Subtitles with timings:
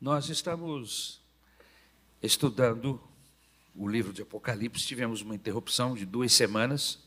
[0.00, 1.20] Nós estamos
[2.22, 2.98] estudando
[3.76, 7.00] o livro de Apocalipse, tivemos uma interrupção de duas semanas,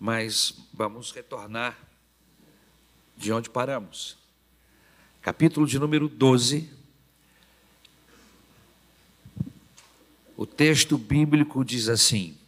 [0.00, 1.78] mas vamos retornar
[3.14, 4.16] de onde paramos.
[5.20, 6.72] Capítulo de número 12.
[10.34, 12.38] O texto bíblico diz assim: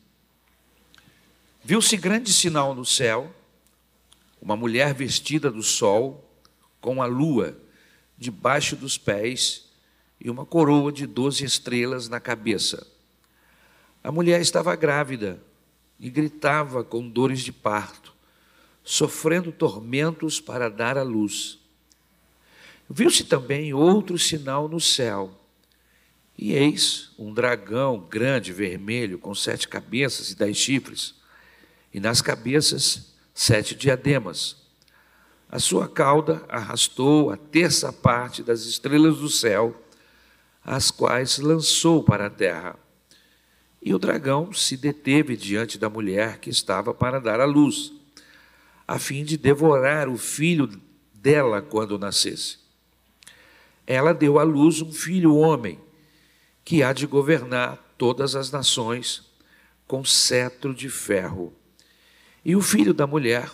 [1.62, 3.30] Viu-se grande sinal no céu,
[4.40, 6.26] uma mulher vestida do sol,
[6.80, 7.62] com a lua
[8.16, 9.68] debaixo dos pés
[10.20, 12.86] e uma coroa de doze estrelas na cabeça.
[14.02, 15.40] A mulher estava grávida
[15.98, 18.14] e gritava com dores de parto,
[18.82, 21.58] sofrendo tormentos para dar à luz.
[22.88, 25.40] Viu-se também outro sinal no céu.
[26.36, 31.14] E eis um dragão grande, vermelho, com sete cabeças e dez chifres,
[31.92, 34.63] e nas cabeças sete diademas
[35.54, 39.72] a sua cauda arrastou a terça parte das estrelas do céu,
[40.64, 42.76] as quais lançou para a terra.
[43.80, 47.92] E o dragão se deteve diante da mulher que estava para dar à luz,
[48.84, 50.68] a fim de devorar o filho
[51.14, 52.58] dela quando nascesse.
[53.86, 55.78] Ela deu à luz um filho homem,
[56.64, 59.22] que há de governar todas as nações
[59.86, 61.54] com cetro de ferro.
[62.44, 63.52] E o filho da mulher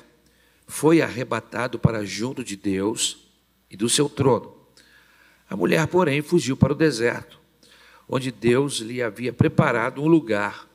[0.70, 3.28] foi arrebatado para junto de Deus
[3.68, 4.56] e do seu trono.
[5.48, 7.40] A mulher, porém, fugiu para o deserto,
[8.08, 10.68] onde Deus lhe havia preparado um lugar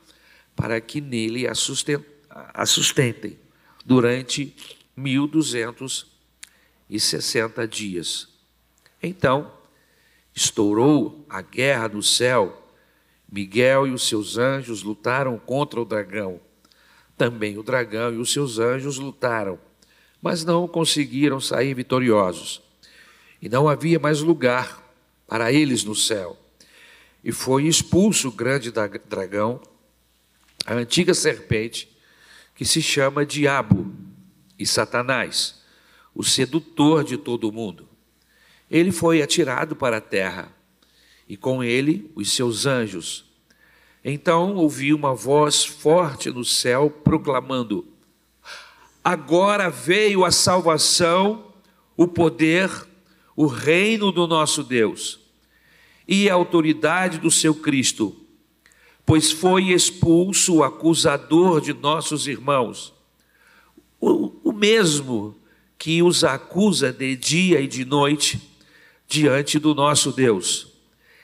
[0.55, 3.39] para que nele a sustentem
[3.85, 4.53] durante
[4.95, 6.07] mil duzentos
[6.89, 8.27] e sessenta dias.
[9.01, 9.51] Então,
[10.33, 12.69] estourou a guerra no céu.
[13.31, 16.39] Miguel e os seus anjos lutaram contra o dragão.
[17.17, 19.57] Também o dragão e os seus anjos lutaram
[20.25, 22.59] mas não conseguiram sair vitoriosos.
[23.39, 24.83] E não havia mais lugar
[25.27, 26.35] para eles no céu.
[27.23, 29.61] E foi expulso o grande dragão,
[30.65, 31.95] a antiga serpente,
[32.55, 33.93] que se chama Diabo
[34.57, 35.61] e Satanás,
[36.15, 37.87] o sedutor de todo o mundo.
[38.67, 40.51] Ele foi atirado para a terra,
[41.29, 43.25] e com ele os seus anjos.
[44.03, 47.94] Então ouvi uma voz forte no céu proclamando:
[49.05, 51.53] agora veio a salvação,
[51.95, 52.71] o poder,
[53.35, 55.19] o reino do nosso Deus
[56.07, 58.15] e a autoridade do seu Cristo,
[59.05, 62.95] pois foi expulso o acusador de nossos irmãos,
[64.01, 65.35] o, o mesmo
[65.77, 68.41] que os acusa de dia e de noite
[69.07, 70.67] diante do nosso Deus.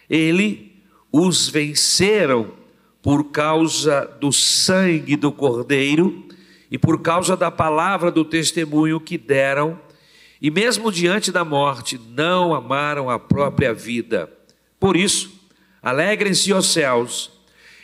[0.07, 0.71] Ele
[1.11, 2.53] os venceram
[3.01, 6.30] por causa do sangue do Cordeiro
[6.71, 9.77] e por causa da palavra do testemunho que deram,
[10.41, 14.31] e mesmo diante da morte, não amaram a própria vida.
[14.79, 15.31] Por isso,
[15.83, 17.29] alegrem-se os céus,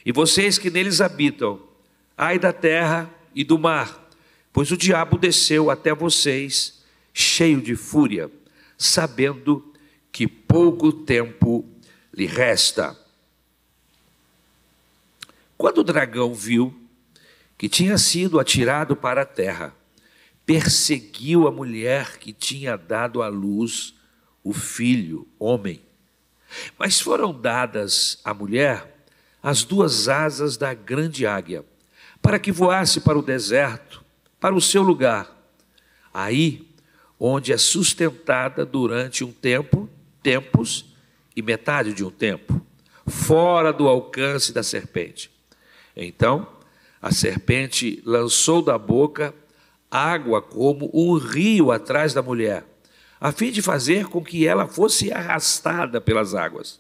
[0.06, 1.60] e vocês que neles habitam,
[2.18, 4.10] ai da terra e do mar,
[4.54, 6.82] pois o diabo desceu até vocês,
[7.14, 8.32] cheio de fúria,
[8.78, 9.74] sabendo
[10.14, 11.66] que pouco tempo
[12.14, 12.98] lhe resta.
[15.58, 16.74] Quando o dragão viu
[17.58, 19.76] que tinha sido atirado para a terra,
[20.46, 23.96] perseguiu a mulher que tinha dado à luz
[24.44, 25.82] o filho, homem.
[26.78, 28.96] Mas foram dadas à mulher
[29.42, 31.66] as duas asas da grande águia,
[32.22, 34.04] para que voasse para o deserto,
[34.40, 35.30] para o seu lugar,
[36.14, 36.68] aí
[37.20, 39.90] onde é sustentada durante um tempo,
[40.22, 40.94] tempos
[41.36, 42.62] e metade de um tempo,
[43.08, 45.32] fora do alcance da serpente.
[45.96, 46.57] Então,
[47.02, 49.34] a serpente lançou da boca
[49.90, 52.66] água como um rio atrás da mulher,
[53.20, 56.80] a fim de fazer com que ela fosse arrastada pelas águas.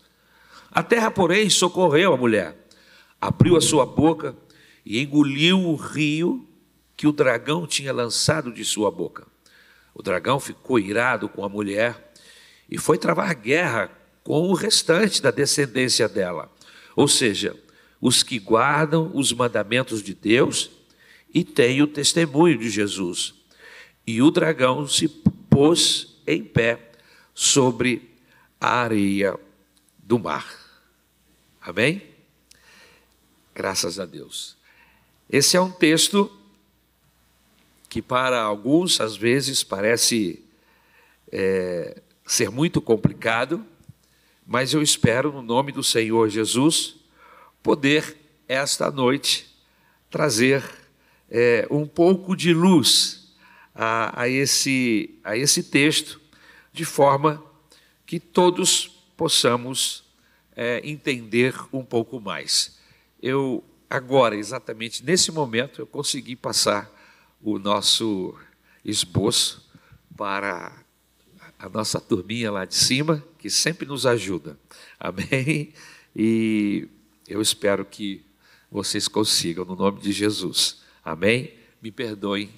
[0.72, 2.67] A terra, porém, socorreu a mulher,
[3.19, 4.35] abriu a sua boca
[4.85, 6.47] e engoliu o rio
[6.95, 9.25] que o dragão tinha lançado de sua boca.
[9.94, 12.11] O dragão ficou irado com a mulher
[12.69, 13.89] e foi travar guerra
[14.24, 16.51] com o restante da descendência dela,
[16.95, 17.56] ou seja,
[17.99, 20.69] os que guardam os mandamentos de Deus
[21.33, 23.33] e têm o testemunho de Jesus.
[24.05, 25.07] E o dragão se
[25.49, 26.91] pôs em pé
[27.33, 28.09] sobre
[28.59, 29.38] a areia
[29.97, 30.47] do mar.
[31.61, 32.01] Amém?
[33.53, 34.55] Graças a Deus.
[35.29, 36.31] Esse é um texto
[37.89, 40.43] que, para alguns, às vezes, parece
[41.31, 43.65] é, ser muito complicado,
[44.45, 46.96] mas eu espero, no nome do Senhor Jesus,
[47.67, 48.15] poder,
[48.47, 49.53] esta noite,
[50.09, 50.63] trazer
[51.29, 53.35] é, um pouco de luz
[53.75, 56.21] a, a, esse, a esse texto,
[56.71, 57.43] de forma
[58.05, 60.05] que todos possamos
[60.55, 62.79] é, entender um pouco mais.
[63.21, 66.89] Eu, agora, exatamente nesse momento, eu consegui passar
[67.41, 68.33] o nosso
[68.85, 69.69] esboço
[70.15, 70.71] para
[71.59, 74.57] a nossa turminha lá de cima, que sempre nos ajuda.
[74.97, 75.73] Amém?
[76.15, 76.87] E
[77.27, 78.24] eu espero que
[78.71, 80.81] vocês consigam, no nome de Jesus.
[81.03, 81.53] Amém?
[81.81, 82.50] Me perdoem,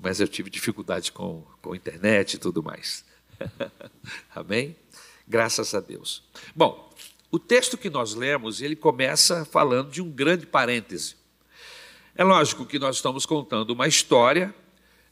[0.00, 3.04] mas eu tive dificuldade com, com a internet e tudo mais.
[4.34, 4.74] Amém?
[5.26, 6.22] Graças a Deus.
[6.56, 6.90] Bom,
[7.30, 11.16] o texto que nós lemos, ele começa falando de um grande parêntese.
[12.16, 14.54] É lógico que nós estamos contando uma história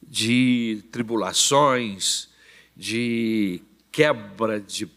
[0.03, 2.31] de tribulações,
[2.75, 3.63] de
[3.93, 4.91] quebra de,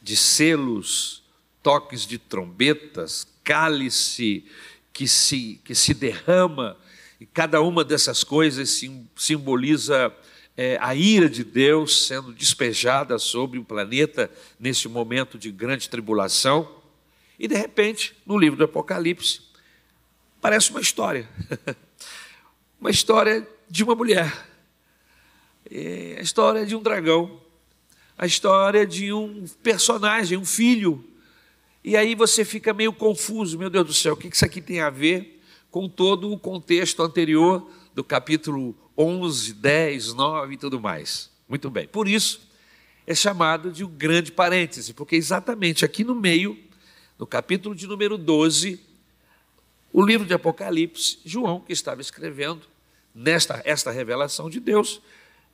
[0.00, 1.23] de selos,
[1.64, 4.44] toques de trombetas, cálice
[4.92, 6.76] que se, que se derrama,
[7.18, 8.80] e cada uma dessas coisas
[9.16, 10.14] simboliza
[10.54, 14.30] é, a ira de Deus sendo despejada sobre o planeta
[14.60, 16.70] nesse momento de grande tribulação.
[17.38, 19.40] E de repente, no livro do Apocalipse,
[20.42, 21.26] parece uma história.
[22.78, 24.30] uma história de uma mulher.
[25.70, 27.40] É a história de um dragão.
[28.18, 31.13] A história de um personagem, um filho.
[31.84, 34.80] E aí você fica meio confuso, meu Deus do céu, o que isso aqui tem
[34.80, 41.30] a ver com todo o contexto anterior do capítulo 11, 10, 9 e tudo mais.
[41.46, 41.86] Muito bem.
[41.86, 42.48] Por isso,
[43.06, 46.58] é chamado de um grande parêntese, porque exatamente aqui no meio,
[47.18, 48.80] no capítulo de número 12,
[49.92, 52.62] o livro de Apocalipse, João, que estava escrevendo
[53.14, 55.02] nesta esta revelação de Deus,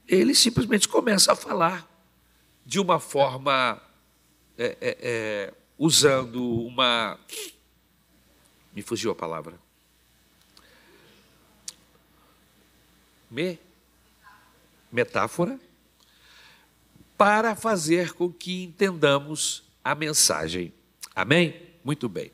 [0.06, 1.90] ele simplesmente começa a falar
[2.64, 3.82] de uma forma
[4.56, 7.18] é, é, é, usando uma.
[8.72, 9.58] Me fugiu a palavra.
[13.30, 13.58] me,
[14.90, 15.58] metáfora,
[17.16, 20.72] para fazer com que entendamos a mensagem.
[21.14, 21.54] Amém?
[21.84, 22.32] Muito bem.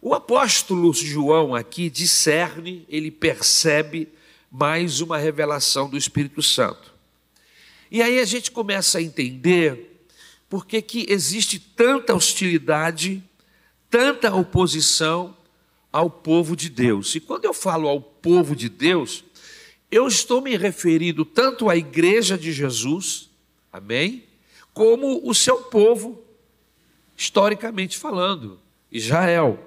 [0.00, 4.08] O apóstolo João aqui discerne, ele percebe
[4.50, 6.94] mais uma revelação do Espírito Santo.
[7.90, 9.93] E aí a gente começa a entender
[10.54, 13.20] por que, que existe tanta hostilidade,
[13.90, 15.36] tanta oposição
[15.90, 17.12] ao povo de Deus.
[17.16, 19.24] E quando eu falo ao povo de Deus,
[19.90, 23.30] eu estou me referindo tanto à igreja de Jesus,
[23.72, 24.28] amém?
[24.72, 26.22] Como o seu povo,
[27.16, 28.60] historicamente falando,
[28.92, 29.58] Israel.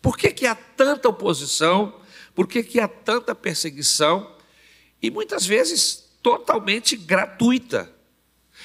[0.00, 2.00] Por que, que há tanta oposição?
[2.34, 4.34] Por que, que há tanta perseguição?
[5.00, 7.94] E muitas vezes totalmente gratuita.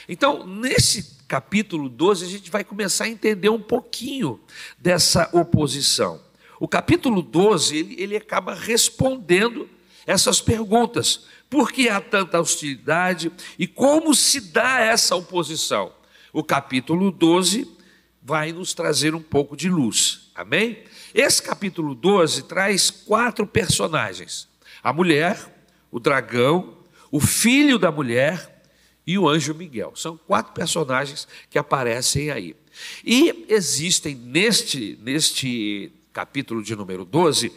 [0.09, 4.39] Então, nesse capítulo 12, a gente vai começar a entender um pouquinho
[4.79, 6.21] dessa oposição.
[6.59, 9.69] O capítulo 12, ele, ele acaba respondendo
[10.05, 11.25] essas perguntas.
[11.49, 15.91] Por que há tanta hostilidade e como se dá essa oposição?
[16.31, 17.69] O capítulo 12
[18.21, 20.31] vai nos trazer um pouco de luz.
[20.33, 20.83] Amém?
[21.13, 24.47] Esse capítulo 12 traz quatro personagens:
[24.83, 25.37] a mulher,
[25.91, 26.77] o dragão,
[27.11, 28.56] o filho da mulher
[29.07, 29.93] e o anjo Miguel.
[29.95, 32.55] São quatro personagens que aparecem aí.
[33.03, 37.51] E existem neste, neste capítulo de número 12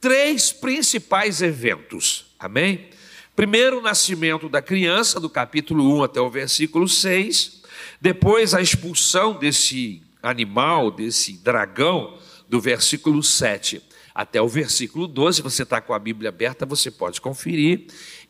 [0.00, 2.26] três principais eventos.
[2.38, 2.88] Amém?
[3.34, 7.62] Primeiro, o nascimento da criança, do capítulo 1 até o versículo 6.
[8.00, 13.82] Depois, a expulsão desse animal, desse dragão, do versículo 7
[14.14, 15.42] até o versículo 12.
[15.42, 17.86] Você está com a Bíblia aberta, você pode conferir.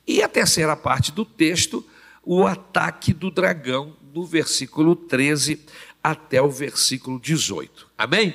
[0.07, 1.85] E a terceira parte do texto,
[2.31, 5.65] o ataque do dragão, do versículo 13
[6.05, 7.89] até o versículo 18.
[7.97, 8.35] Amém?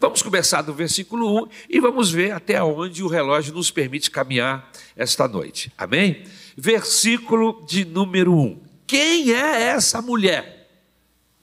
[0.00, 4.72] Vamos começar do versículo 1 e vamos ver até onde o relógio nos permite caminhar
[4.96, 5.70] esta noite.
[5.76, 6.24] Amém?
[6.56, 8.62] Versículo de número 1.
[8.86, 10.66] Quem é essa mulher?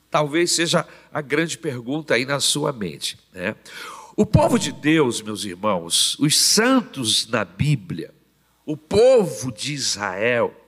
[0.10, 3.16] Talvez seja a grande pergunta aí na sua mente.
[3.32, 3.56] Né?
[4.16, 8.12] O povo de Deus, meus irmãos, os santos na Bíblia,
[8.66, 10.65] o povo de Israel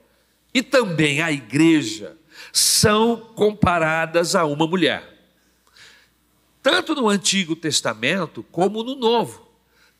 [0.52, 2.16] e também a igreja
[2.52, 5.18] são comparadas a uma mulher
[6.70, 9.48] tanto no Antigo Testamento como no Novo.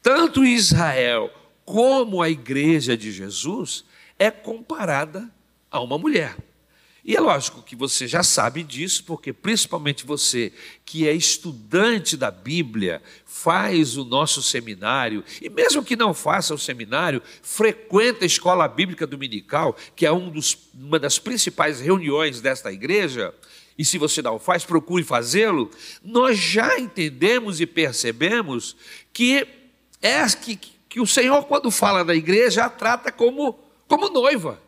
[0.02, 1.32] Tanto Israel
[1.64, 3.86] como a igreja de Jesus
[4.18, 5.30] é comparada
[5.70, 6.36] a uma mulher.
[7.08, 10.52] E é lógico que você já sabe disso, porque principalmente você
[10.84, 16.58] que é estudante da Bíblia, faz o nosso seminário, e mesmo que não faça o
[16.58, 22.70] seminário, frequenta a escola bíblica dominical, que é um dos, uma das principais reuniões desta
[22.70, 23.34] igreja,
[23.78, 25.70] e se você não faz, procure fazê-lo,
[26.04, 28.76] nós já entendemos e percebemos
[29.14, 29.48] que
[30.02, 34.67] é que, que o Senhor, quando fala da igreja, a trata como, como noiva.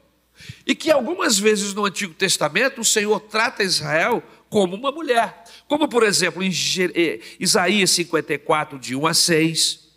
[0.66, 5.44] E que algumas vezes no Antigo Testamento o Senhor trata Israel como uma mulher.
[5.68, 6.50] Como, por exemplo, em
[6.94, 9.88] eh, Isaías 54, de 1 a 6.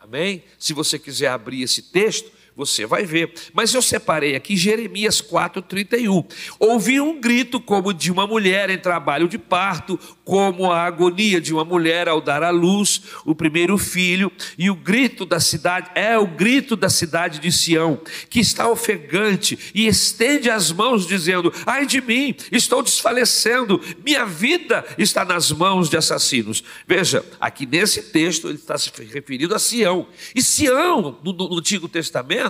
[0.00, 0.44] Amém?
[0.58, 3.32] Se você quiser abrir esse texto, você vai ver.
[3.52, 6.24] Mas eu separei aqui Jeremias 4:31.
[6.58, 11.52] Ouvi um grito como de uma mulher em trabalho de parto, como a agonia de
[11.52, 16.16] uma mulher ao dar à luz o primeiro filho, e o grito da cidade é
[16.18, 21.86] o grito da cidade de Sião, que está ofegante e estende as mãos dizendo: "Ai
[21.86, 26.62] de mim, estou desfalecendo, minha vida está nas mãos de assassinos".
[26.86, 30.06] Veja, aqui nesse texto ele está se referindo a Sião.
[30.34, 32.43] E Sião, no, no Antigo Testamento,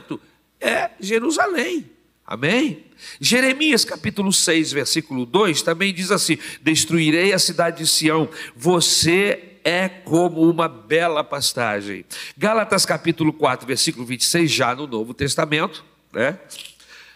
[0.61, 1.91] é Jerusalém.
[2.27, 2.85] Amém?
[3.21, 9.89] Jeremias capítulo 6, versículo 2 também diz assim: Destruirei a cidade de Sião, você é
[9.89, 12.05] como uma bela pastagem.
[12.37, 16.39] Gálatas capítulo 4, versículo 26, já no Novo Testamento, né?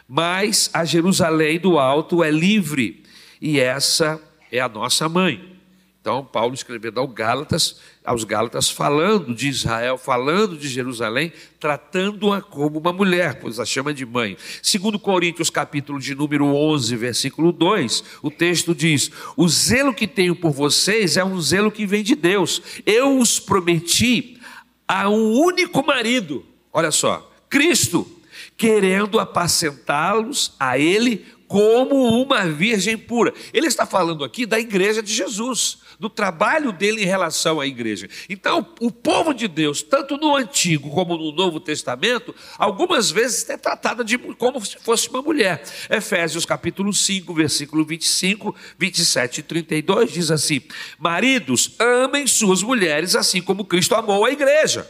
[0.07, 3.03] Mas a Jerusalém do alto é livre,
[3.41, 4.21] e essa
[4.51, 5.58] é a nossa mãe.
[6.01, 12.79] Então, Paulo escrevendo aos Gálatas, aos Gálatas, falando de Israel, falando de Jerusalém, tratando-a como
[12.79, 14.37] uma mulher, pois a chama de mãe.
[14.63, 20.37] Segundo Coríntios, capítulo de número 11, versículo 2, o texto diz: "O zelo que tenho
[20.37, 22.63] por vocês é um zelo que vem de Deus.
[22.87, 24.41] Eu os prometi
[24.87, 26.47] a um único marido.
[26.73, 28.09] Olha só, Cristo,
[28.57, 33.33] querendo apacentá-los a ele como uma virgem pura.
[33.53, 38.09] Ele está falando aqui da igreja de Jesus do trabalho dele em relação à igreja.
[38.29, 43.57] Então, o povo de Deus, tanto no Antigo como no Novo Testamento, algumas vezes é
[43.57, 45.63] tratada de, como se fosse uma mulher.
[45.91, 50.61] Efésios capítulo 5, versículo 25, 27 e 32 diz assim:
[50.99, 54.89] Maridos, amem suas mulheres assim como Cristo amou a igreja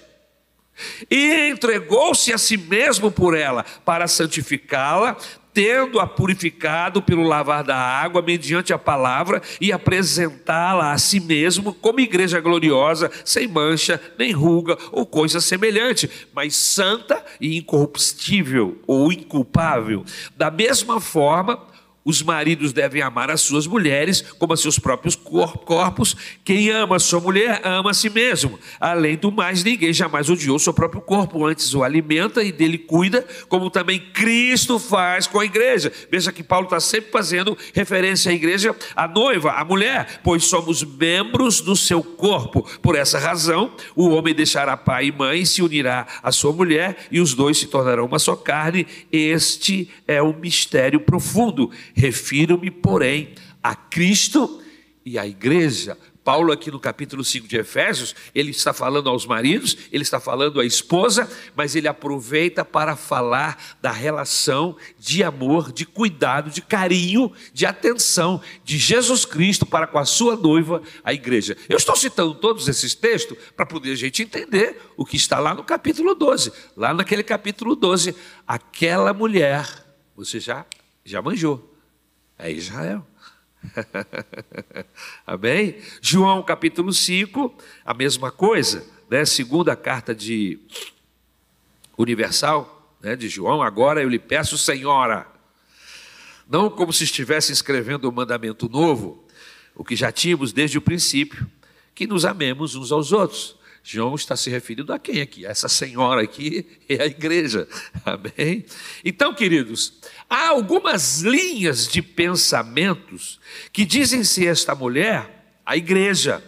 [1.11, 5.17] e entregou-se a si mesmo por ela, para santificá-la,
[5.53, 12.01] tendo-a purificado pelo lavar da água, mediante a palavra, e apresentá-la a si mesmo como
[12.01, 20.05] igreja gloriosa, sem mancha, nem ruga ou coisa semelhante, mas santa e incorruptível ou inculpável.
[20.37, 21.68] Da mesma forma,
[22.09, 26.17] os maridos devem amar as suas mulheres como a seus próprios corpos.
[26.43, 28.59] Quem ama a sua mulher, ama a si mesmo.
[28.81, 33.27] Além do mais, ninguém jamais odiou seu próprio corpo, antes o alimenta e dele cuida,
[33.47, 35.93] como também Cristo faz com a igreja.
[36.11, 40.83] Veja que Paulo está sempre fazendo referência à igreja, à noiva, à mulher, pois somos
[40.83, 42.67] membros do seu corpo.
[42.81, 46.97] Por essa razão, o homem deixará pai e mãe e se unirá à sua mulher,
[47.11, 48.87] e os dois se tornarão uma só carne.
[49.13, 54.63] Este é um mistério profundo Refiro-me, porém, a Cristo
[55.05, 55.99] e à igreja.
[56.23, 60.61] Paulo, aqui no capítulo 5 de Efésios, ele está falando aos maridos, ele está falando
[60.61, 67.33] à esposa, mas ele aproveita para falar da relação de amor, de cuidado, de carinho,
[67.53, 71.57] de atenção de Jesus Cristo para com a sua noiva, a igreja.
[71.69, 75.53] Eu estou citando todos esses textos para poder a gente entender o que está lá
[75.53, 76.53] no capítulo 12.
[76.77, 78.15] Lá naquele capítulo 12,
[78.47, 79.67] aquela mulher,
[80.15, 80.65] você já,
[81.05, 81.77] já manjou
[82.39, 83.05] é Israel.
[85.27, 85.77] Amém?
[86.01, 87.53] João capítulo 5,
[87.85, 89.25] a mesma coisa, né?
[89.25, 90.61] Segunda carta de
[91.97, 95.27] universal, né, de João, agora eu lhe peço, Senhora,
[96.49, 99.25] não como se estivesse escrevendo um mandamento novo,
[99.75, 101.51] o que já tínhamos desde o princípio,
[101.95, 103.58] que nos amemos uns aos outros.
[103.83, 105.47] João está se referindo a quem aqui?
[105.47, 107.67] Essa senhora aqui é a igreja.
[108.05, 108.65] Amém?
[109.05, 109.95] Então, queridos,
[110.29, 113.41] há algumas linhas de pensamentos
[113.73, 116.43] que dizem ser esta mulher a igreja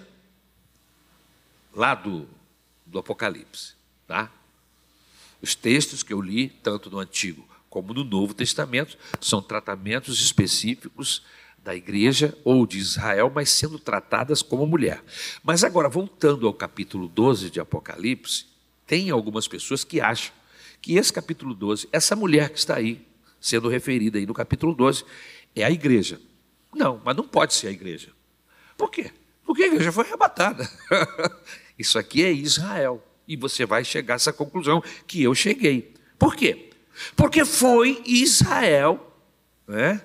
[1.74, 2.26] lá do,
[2.86, 3.74] do Apocalipse,
[4.06, 4.30] tá?
[5.42, 11.22] Os textos que eu li, tanto no Antigo como no Novo Testamento, são tratamentos específicos
[11.62, 15.02] da igreja ou de Israel, mas sendo tratadas como mulher.
[15.42, 18.46] Mas agora, voltando ao capítulo 12 de Apocalipse,
[18.86, 20.32] tem algumas pessoas que acham
[20.80, 23.06] que esse capítulo 12, essa mulher que está aí,
[23.40, 25.04] sendo referida aí no capítulo 12,
[25.54, 26.20] é a igreja.
[26.74, 28.08] Não, mas não pode ser a igreja.
[28.76, 29.10] Por quê?
[29.44, 30.68] Porque a igreja foi arrebatada.
[31.78, 33.04] Isso aqui é Israel.
[33.26, 35.94] E você vai chegar a essa conclusão que eu cheguei.
[36.18, 36.70] Por quê?
[37.14, 39.14] Porque foi Israel,
[39.66, 40.02] né?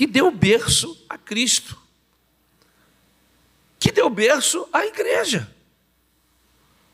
[0.00, 1.78] Que deu berço a Cristo,
[3.78, 5.54] que deu berço à igreja.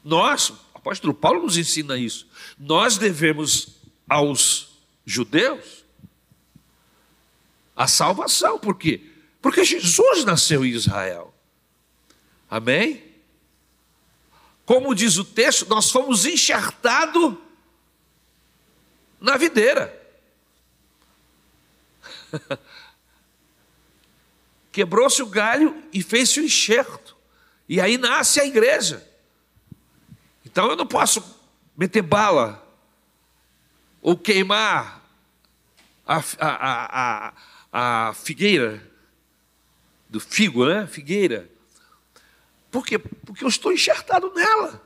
[0.02, 2.26] Nós, o apóstolo Paulo nos ensina isso,
[2.58, 3.76] nós devemos
[4.08, 4.70] aos
[5.04, 5.84] judeus
[7.76, 9.08] a salvação, por quê?
[9.40, 11.32] Porque Jesus nasceu em Israel.
[12.50, 13.04] Amém?
[14.64, 17.36] Como diz o texto, nós fomos enxertados
[19.20, 19.94] na videira.
[24.76, 27.16] Quebrou-se o galho e fez-se o enxerto.
[27.66, 29.02] E aí nasce a igreja.
[30.44, 31.24] Então eu não posso
[31.74, 32.62] meter bala
[34.02, 35.02] ou queimar
[36.06, 37.32] a, a,
[37.70, 38.86] a, a figueira
[40.10, 40.86] do figo, né?
[40.86, 41.50] Figueira.
[42.70, 42.98] Por quê?
[42.98, 44.82] Porque eu estou enxertado nela.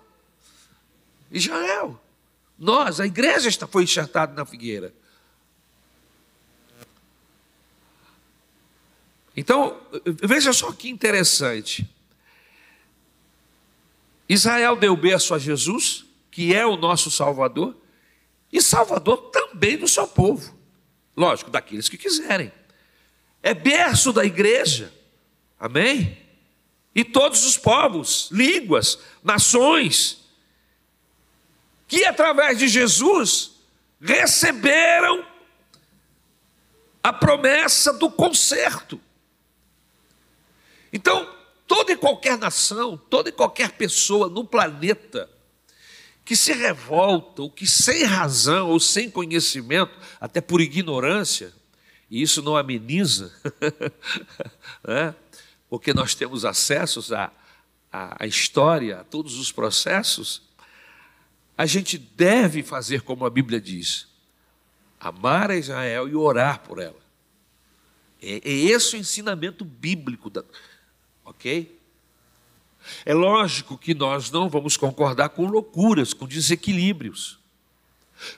[1.32, 2.00] Israel.
[2.56, 4.94] Nós, a igreja está, foi enxertada na figueira.
[9.40, 11.88] Então, veja só que interessante.
[14.28, 17.74] Israel deu berço a Jesus, que é o nosso Salvador,
[18.52, 20.54] e Salvador também do seu povo.
[21.16, 22.52] Lógico, daqueles que quiserem.
[23.42, 24.92] É berço da igreja.
[25.58, 26.18] Amém?
[26.94, 30.20] E todos os povos, línguas, nações,
[31.88, 33.52] que através de Jesus
[34.02, 35.24] receberam
[37.02, 39.00] a promessa do conserto.
[40.92, 41.28] Então,
[41.66, 45.28] toda e qualquer nação, toda e qualquer pessoa no planeta
[46.24, 51.52] que se revolta, ou que sem razão ou sem conhecimento, até por ignorância,
[52.10, 53.32] e isso não ameniza,
[54.86, 55.14] né?
[55.68, 57.32] porque nós temos acessos à,
[57.92, 60.42] à, à história, a todos os processos,
[61.56, 64.08] a gente deve fazer como a Bíblia diz:
[64.98, 67.00] amar a Israel e orar por ela.
[68.22, 70.44] É, é esse o ensinamento bíblico da,
[71.30, 71.78] ok?
[73.04, 77.38] É lógico que nós não vamos concordar com loucuras, com desequilíbrios.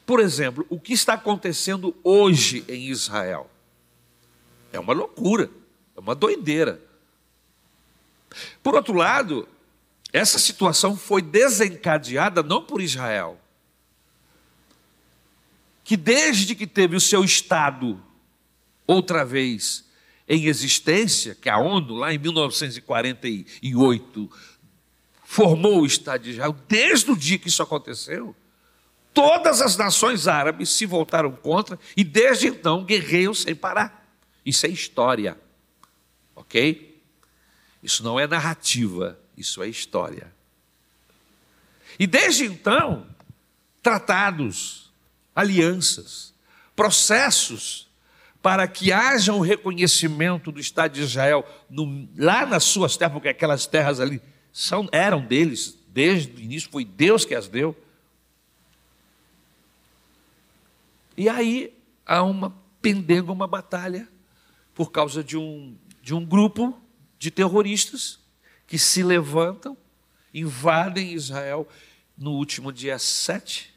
[0.07, 3.51] Por exemplo, o que está acontecendo hoje em Israel
[4.73, 5.51] é uma loucura,
[5.97, 6.81] é uma doideira.
[8.63, 9.49] Por outro lado,
[10.13, 13.39] essa situação foi desencadeada não por Israel,
[15.85, 18.01] que desde que teve o seu Estado
[18.87, 19.85] outra vez
[20.29, 24.31] em existência, que a ONU, lá em 1948,
[25.25, 28.37] formou o Estado de Israel, desde o dia que isso aconteceu,
[29.15, 34.03] todas as nações árabes se voltaram contra e desde então guerreiam sem parar.
[34.45, 35.39] Isso é história,
[36.35, 37.01] ok?
[37.83, 40.33] Isso não é narrativa, isso é história.
[41.99, 43.07] E desde então,
[43.83, 44.91] tratados,
[45.35, 46.33] alianças,
[46.75, 47.89] processos
[48.43, 53.29] para que haja um reconhecimento do Estado de Israel no, lá nas suas terras, porque
[53.29, 54.21] aquelas terras ali
[54.53, 57.77] são, eram deles, desde o início foi Deus que as deu.
[61.17, 61.73] E aí
[62.05, 64.09] há uma pendenga, uma batalha,
[64.75, 66.77] por causa de um, de um grupo
[67.19, 68.19] de terroristas
[68.67, 69.77] que se levantam,
[70.35, 71.69] invadem Israel
[72.19, 73.73] no último dia 7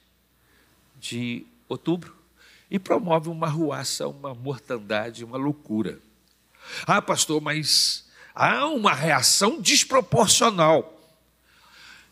[1.00, 2.25] de outubro
[2.70, 6.00] e promove uma ruaça, uma mortandade, uma loucura.
[6.86, 10.92] Ah, pastor, mas há uma reação desproporcional.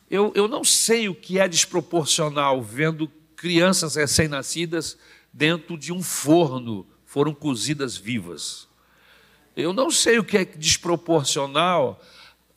[0.10, 4.98] Eu, eu não sei o que é desproporcional vendo crianças recém-nascidas
[5.34, 8.68] dentro de um forno, foram cozidas vivas.
[9.56, 12.02] Eu não sei o que é desproporcional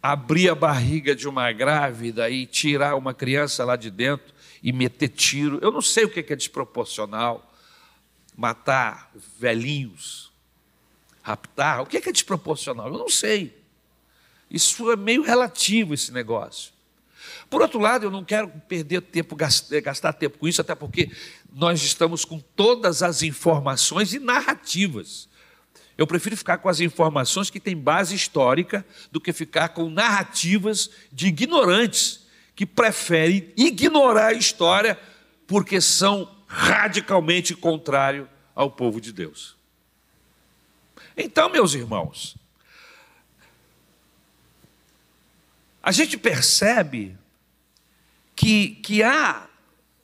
[0.03, 4.33] abrir a barriga de uma grávida e tirar uma criança lá de dentro
[4.63, 5.59] e meter tiro.
[5.61, 7.53] Eu não sei o que é desproporcional
[8.37, 10.31] matar velhinhos,
[11.23, 12.89] raptar, o que é, que é desproporcional?
[12.89, 13.57] Eu não sei.
[14.51, 16.73] Isso é meio relativo, esse negócio.
[17.49, 21.11] Por outro lado, eu não quero perder tempo, gastar tempo com isso, até porque
[21.53, 25.29] nós estamos com todas as informações e narrativas.
[25.97, 30.91] Eu prefiro ficar com as informações que têm base histórica do que ficar com narrativas
[31.11, 34.99] de ignorantes que preferem ignorar a história
[35.47, 39.57] porque são radicalmente contrário ao povo de Deus.
[41.17, 42.37] Então, meus irmãos,
[45.83, 47.17] a gente percebe
[48.35, 49.49] que, que há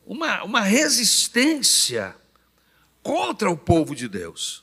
[0.07, 2.17] uma, uma resistência
[3.03, 4.63] contra o povo de Deus.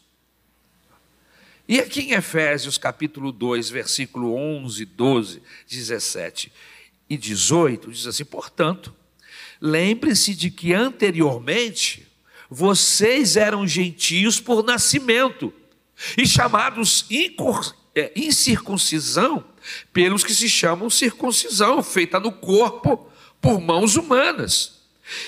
[1.67, 6.51] E aqui em Efésios capítulo 2, versículo 11, 12, 17
[7.07, 8.95] e 18, diz assim: portanto,
[9.61, 12.07] Lembre-se de que anteriormente
[12.49, 15.53] vocês eram gentios por nascimento
[16.17, 17.05] e chamados
[17.95, 19.43] é, incircuncisão
[19.91, 24.79] pelos que se chamam circuncisão, feita no corpo por mãos humanas.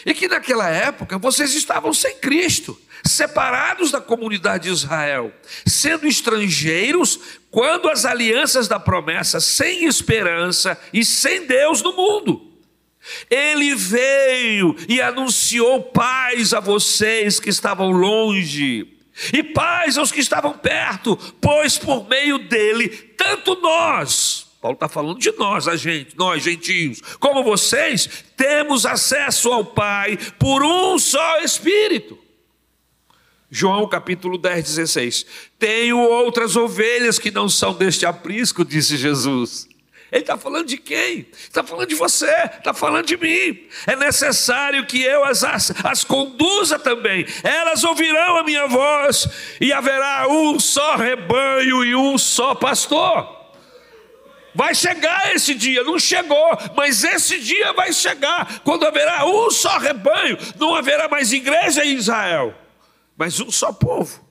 [0.06, 5.34] E que naquela época vocês estavam sem Cristo, separados da comunidade de Israel,
[5.66, 12.51] sendo estrangeiros quando as alianças da promessa, sem esperança e sem Deus no mundo.
[13.30, 18.88] Ele veio e anunciou paz a vocês que estavam longe,
[19.34, 25.20] e paz aos que estavam perto, pois por meio dele, tanto nós, Paulo está falando
[25.20, 31.40] de nós, a gente, nós gentios, como vocês, temos acesso ao Pai por um só
[31.40, 32.18] Espírito.
[33.50, 35.26] João capítulo 10, 16.
[35.60, 39.68] Tenho outras ovelhas que não são deste aprisco, disse Jesus.
[40.12, 41.26] Ele está falando de quem?
[41.32, 42.26] Está falando de você,
[42.58, 43.68] está falando de mim.
[43.88, 47.26] É necessário que eu as, as, as conduza também.
[47.44, 49.28] Elas ouvirão a minha voz,
[49.62, 53.40] e haverá um só rebanho e um só pastor.
[54.54, 59.78] Vai chegar esse dia, não chegou, mas esse dia vai chegar, quando haverá um só
[59.78, 62.54] rebanho, não haverá mais igreja em Israel,
[63.16, 64.31] mas um só povo.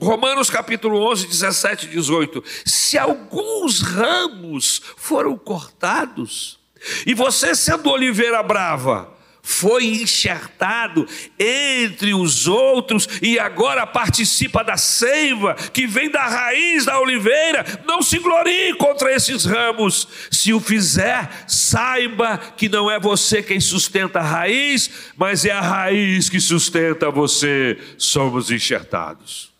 [0.00, 2.44] Romanos capítulo 11, 17 e 18.
[2.64, 6.58] Se alguns ramos foram cortados,
[7.06, 11.06] e você sendo oliveira brava, foi enxertado
[11.38, 17.64] entre os outros e agora participa da seiva que vem da raiz da oliveira.
[17.86, 20.08] Não se glorie contra esses ramos.
[20.32, 25.60] Se o fizer, saiba que não é você quem sustenta a raiz, mas é a
[25.60, 27.78] raiz que sustenta você.
[27.96, 29.55] Somos enxertados.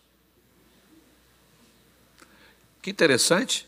[2.87, 3.67] Que interessante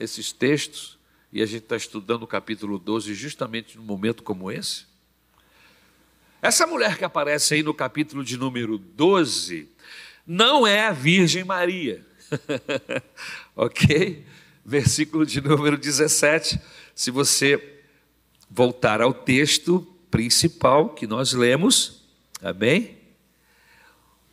[0.00, 0.98] esses textos,
[1.30, 4.86] e a gente está estudando o capítulo 12 justamente num momento como esse.
[6.40, 9.68] Essa mulher que aparece aí no capítulo de número 12
[10.26, 12.02] não é a Virgem Maria.
[13.54, 14.24] ok?
[14.64, 16.58] Versículo de número 17.
[16.94, 17.82] Se você
[18.48, 22.02] voltar ao texto principal que nós lemos,
[22.40, 23.03] amém?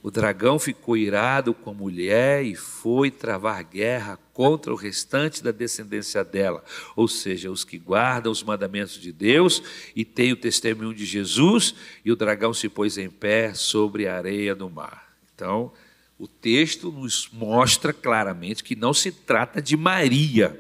[0.04, 5.52] O dragão ficou irado com a mulher e foi travar guerra contra o restante da
[5.52, 6.64] descendência dela,
[6.96, 9.62] ou seja, os que guardam os mandamentos de Deus
[9.96, 14.18] e têm o testemunho de Jesus, e o dragão se pôs em pé sobre a
[14.18, 15.14] areia do mar.
[15.36, 15.72] Então,
[16.18, 20.60] o texto nos mostra claramente que não se trata de Maria,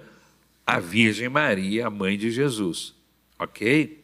[0.65, 2.93] a Virgem Maria, a mãe de Jesus.
[3.39, 4.00] Ok?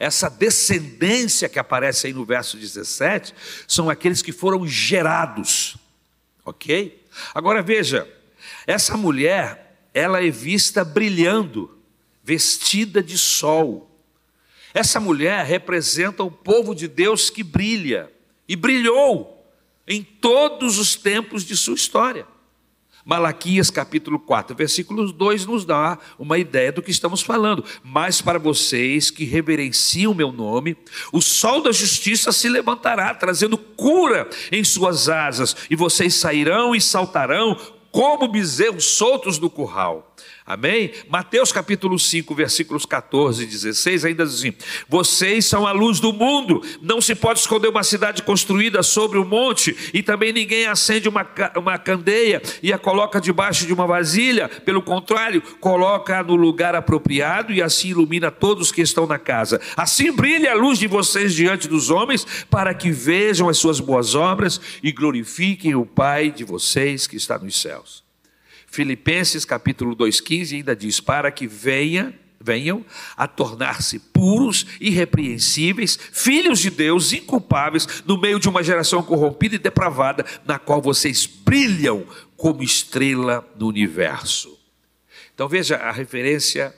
[0.00, 3.34] Essa descendência que aparece aí no verso 17,
[3.68, 5.76] são aqueles que foram gerados,
[6.42, 7.04] ok?
[7.34, 8.10] Agora veja,
[8.66, 11.78] essa mulher, ela é vista brilhando,
[12.24, 13.94] vestida de sol.
[14.72, 18.10] Essa mulher representa o povo de Deus que brilha,
[18.48, 19.46] e brilhou
[19.86, 22.26] em todos os tempos de sua história.
[23.10, 27.64] Malaquias capítulo 4, versículo 2 nos dá uma ideia do que estamos falando.
[27.82, 30.76] Mas para vocês que reverenciam o meu nome,
[31.12, 36.80] o sol da justiça se levantará, trazendo cura em suas asas, e vocês sairão e
[36.80, 37.58] saltarão
[37.90, 40.09] como bezerros soltos do curral.
[40.50, 40.90] Amém?
[41.08, 44.52] Mateus capítulo 5, versículos 14 e 16 ainda diz assim:
[44.88, 49.22] Vocês são a luz do mundo, não se pode esconder uma cidade construída sobre o
[49.22, 53.86] um monte, e também ninguém acende uma, uma candeia e a coloca debaixo de uma
[53.86, 59.60] vasilha, pelo contrário, coloca no lugar apropriado e assim ilumina todos que estão na casa.
[59.76, 64.16] Assim brilha a luz de vocês diante dos homens, para que vejam as suas boas
[64.16, 68.09] obras e glorifiquem o Pai de vocês que está nos céus.
[68.70, 76.70] Filipenses capítulo 2,15 ainda diz: para que venha, venham a tornar-se puros, irrepreensíveis, filhos de
[76.70, 82.06] Deus, inculpáveis, no meio de uma geração corrompida e depravada, na qual vocês brilham
[82.36, 84.56] como estrela no universo.
[85.34, 86.72] Então veja a referência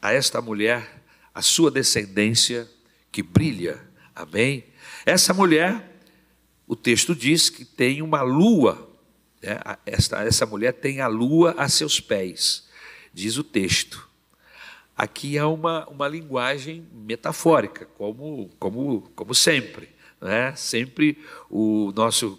[0.00, 1.02] a esta mulher,
[1.34, 2.66] a sua descendência
[3.12, 3.78] que brilha.
[4.16, 4.64] Amém?
[5.04, 6.00] Essa mulher,
[6.66, 8.89] o texto diz que tem uma lua?
[9.86, 12.68] Essa, essa mulher tem a lua a seus pés,
[13.12, 14.08] diz o texto.
[14.96, 19.88] Aqui há uma, uma linguagem metafórica, como, como, como sempre.
[20.20, 20.54] Né?
[20.54, 22.38] Sempre o nosso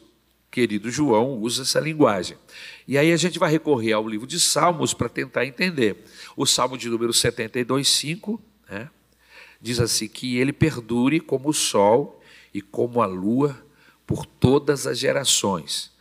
[0.52, 2.38] querido João usa essa linguagem.
[2.88, 6.04] E aí a gente vai recorrer ao livro de Salmos para tentar entender.
[6.36, 8.90] O Salmo de número 72, 5, né?
[9.60, 12.22] diz assim: que ele perdure como o sol
[12.54, 13.58] e como a lua
[14.06, 15.92] por todas as gerações.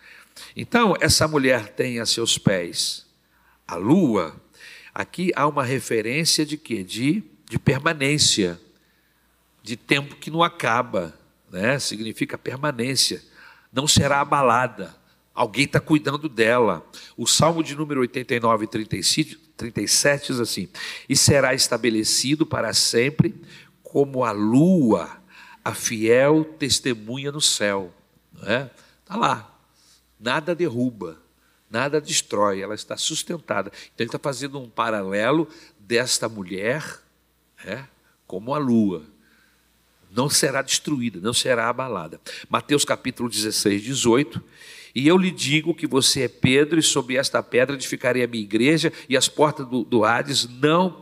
[0.56, 3.10] Então, essa mulher tem a seus pés
[3.70, 4.34] a lua.
[4.92, 6.82] Aqui há uma referência de quê?
[6.82, 8.60] De, de permanência,
[9.62, 11.14] de tempo que não acaba,
[11.50, 11.78] né?
[11.78, 13.22] significa permanência,
[13.72, 14.96] não será abalada.
[15.32, 16.84] Alguém está cuidando dela.
[17.16, 20.68] O Salmo de número 89, 37 diz assim:
[21.08, 23.40] E será estabelecido para sempre
[23.84, 25.08] como a lua,
[25.64, 27.94] a fiel testemunha no céu.
[28.34, 28.70] Está é?
[29.04, 29.59] Tá lá,
[30.20, 31.18] Nada derruba,
[31.70, 33.72] nada destrói, ela está sustentada.
[33.94, 36.84] Então ele está fazendo um paralelo desta mulher,
[37.64, 37.84] é,
[38.26, 39.02] como a lua.
[40.10, 42.20] Não será destruída, não será abalada.
[42.48, 44.42] Mateus capítulo 16, 18.
[44.94, 48.42] E eu lhe digo que você é Pedro, e sobre esta pedra edificarei a minha
[48.42, 51.00] igreja, e as portas do, do Hades não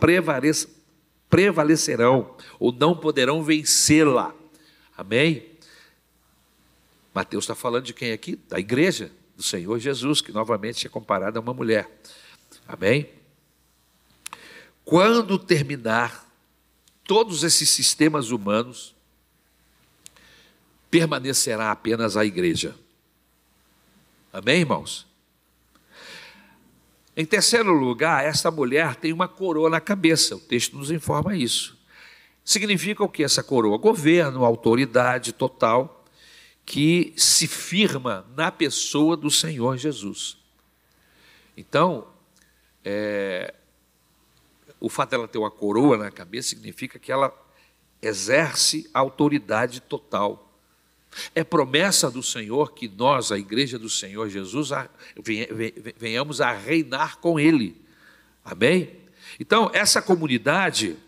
[1.29, 4.35] prevalecerão, ou não poderão vencê-la.
[4.97, 5.43] Amém?
[7.19, 8.37] Mateus está falando de quem aqui?
[8.49, 11.91] Da igreja do Senhor Jesus, que novamente é comparada a uma mulher.
[12.65, 13.11] Amém?
[14.85, 16.25] Quando terminar
[17.03, 18.95] todos esses sistemas humanos,
[20.89, 22.77] permanecerá apenas a igreja.
[24.33, 25.05] Amém, irmãos?
[27.17, 31.77] Em terceiro lugar, essa mulher tem uma coroa na cabeça, o texto nos informa isso.
[32.45, 33.77] Significa o que essa coroa?
[33.77, 35.98] Governo, autoridade total,
[36.69, 40.37] que se firma na pessoa do Senhor Jesus.
[41.57, 42.07] Então,
[42.85, 43.55] é,
[44.79, 47.35] o fato dela ter uma coroa na cabeça significa que ela
[48.03, 50.53] exerce autoridade total.
[51.35, 54.69] É promessa do Senhor que nós, a igreja do Senhor Jesus,
[55.97, 57.81] venhamos a reinar com Ele.
[58.45, 58.95] Amém?
[59.41, 60.99] Então, essa comunidade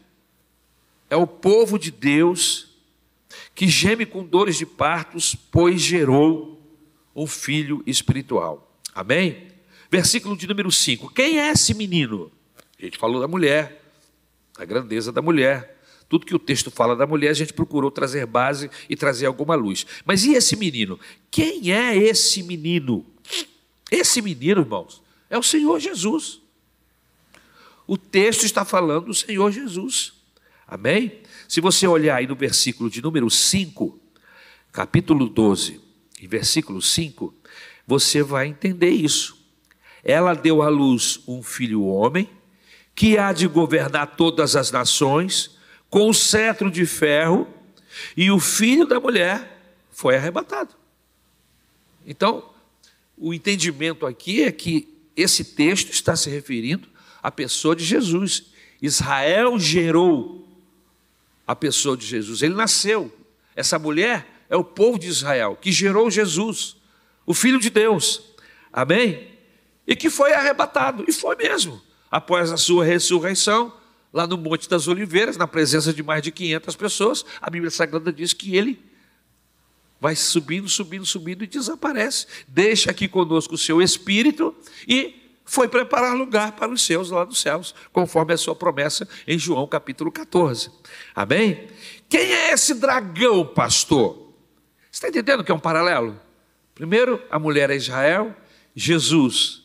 [1.11, 2.70] é o povo de Deus
[3.55, 6.61] que geme com dores de partos, pois gerou
[7.15, 8.79] um filho espiritual.
[8.95, 9.49] Amém?
[9.91, 11.13] Versículo de número 5.
[11.13, 12.31] Quem é esse menino?
[12.79, 13.83] A gente falou da mulher,
[14.57, 15.79] a grandeza da mulher.
[16.09, 19.55] Tudo que o texto fala da mulher, a gente procurou trazer base e trazer alguma
[19.55, 19.87] luz.
[20.05, 20.99] Mas e esse menino?
[21.31, 23.07] Quem é esse menino?
[23.91, 26.41] Esse menino, irmãos, é o Senhor Jesus.
[27.87, 30.13] O texto está falando do Senhor Jesus.
[30.67, 31.21] Amém?
[31.51, 33.99] Se você olhar aí no versículo de número 5,
[34.71, 35.81] capítulo 12,
[36.23, 37.35] em versículo 5,
[37.85, 39.37] você vai entender isso.
[40.05, 42.31] Ela deu à luz um filho homem,
[42.95, 45.59] que há de governar todas as nações,
[45.89, 47.49] com o cetro de ferro,
[48.17, 49.61] e o filho da mulher
[49.91, 50.77] foi arrebatado.
[52.07, 52.49] Então,
[53.19, 54.87] o entendimento aqui é que
[55.17, 56.89] esse texto está se referindo
[57.21, 58.53] à pessoa de Jesus.
[58.81, 60.49] Israel gerou
[61.51, 63.13] a pessoa de Jesus, ele nasceu.
[63.57, 66.77] Essa mulher é o povo de Israel que gerou Jesus,
[67.27, 68.23] o Filho de Deus.
[68.73, 69.27] Amém?
[69.85, 73.73] E que foi arrebatado, e foi mesmo após a sua ressurreição,
[74.13, 78.13] lá no Monte das Oliveiras, na presença de mais de 500 pessoas, a Bíblia Sagrada
[78.13, 78.81] diz que ele
[80.01, 82.29] vai subindo, subindo, subindo e desaparece.
[82.47, 84.55] Deixa aqui conosco o seu espírito
[84.87, 85.20] e
[85.51, 89.67] foi preparar lugar para os seus lá nos céus, conforme a sua promessa em João
[89.67, 90.71] capítulo 14.
[91.13, 91.67] Amém?
[92.09, 94.33] Quem é esse dragão, pastor?
[94.93, 96.21] Você está entendendo que é um paralelo?
[96.73, 98.33] Primeiro, a mulher é Israel,
[98.77, 99.65] Jesus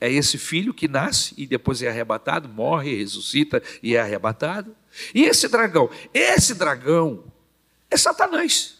[0.00, 4.76] é esse filho que nasce e depois é arrebatado, morre, ressuscita e é arrebatado.
[5.12, 7.24] E esse dragão, esse dragão
[7.90, 8.76] é Satanás,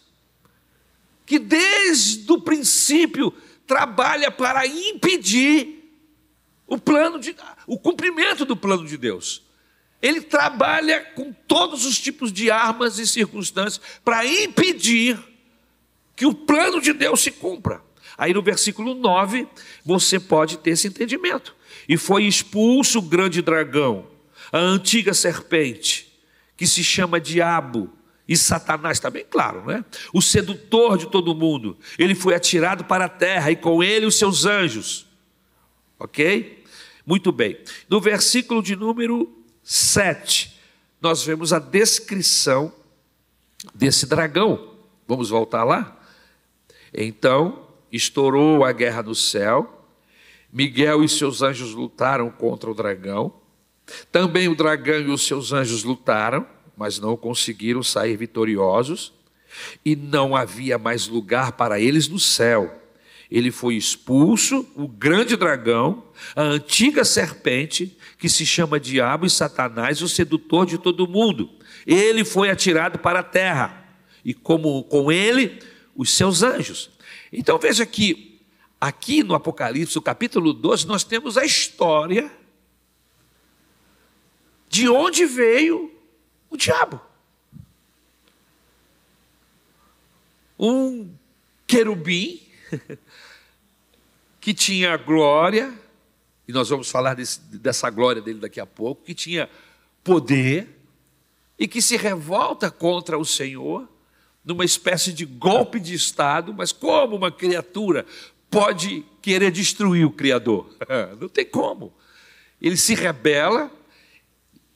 [1.27, 3.35] que desde o princípio
[3.67, 5.84] trabalha para impedir
[6.67, 7.35] o plano de
[7.67, 9.43] o cumprimento do plano de Deus.
[10.01, 15.19] Ele trabalha com todos os tipos de armas e circunstâncias para impedir
[16.15, 17.83] que o plano de Deus se cumpra.
[18.17, 19.49] Aí no versículo 9,
[19.85, 21.55] você pode ter esse entendimento.
[21.89, 24.07] E foi expulso o grande dragão,
[24.53, 26.13] a antiga serpente,
[26.57, 27.91] que se chama Diabo
[28.27, 29.85] e Satanás, está bem claro, né?
[30.13, 31.77] O sedutor de todo mundo.
[31.99, 35.07] Ele foi atirado para a terra e com ele os seus anjos.
[36.05, 36.63] Ok?
[37.07, 37.59] Muito bem.
[37.89, 40.55] No versículo de número 7,
[41.01, 42.71] nós vemos a descrição
[43.75, 44.75] desse dragão.
[45.09, 45.99] Vamos voltar lá?
[46.93, 49.87] Então, estourou a guerra no céu.
[50.53, 53.33] Miguel e seus anjos lutaram contra o dragão.
[54.13, 59.11] Também o dragão e os seus anjos lutaram, mas não conseguiram sair vitoriosos.
[59.83, 62.84] E não havia mais lugar para eles no céu.
[63.35, 66.05] Ele foi expulso, o grande dragão,
[66.37, 71.51] a antiga serpente, que se chama Diabo e Satanás, o sedutor de todo mundo.
[71.85, 73.89] Ele foi atirado para a terra,
[74.25, 75.61] e como com ele,
[75.97, 76.93] os seus anjos.
[77.33, 78.41] Então veja que
[78.81, 82.31] aqui no Apocalipse, no capítulo 12, nós temos a história
[84.69, 85.93] de onde veio
[86.49, 87.01] o diabo.
[90.57, 91.11] Um
[91.67, 92.44] querubim
[94.41, 95.73] que tinha glória,
[96.47, 99.49] e nós vamos falar desse, dessa glória dele daqui a pouco, que tinha
[100.03, 100.69] poder
[101.59, 103.89] e que se revolta contra o Senhor
[104.45, 108.05] numa espécie de golpe de Estado, mas como uma criatura
[108.51, 110.69] pode querer destruir o Criador?
[111.19, 111.93] Não tem como.
[112.61, 113.71] Ele se rebela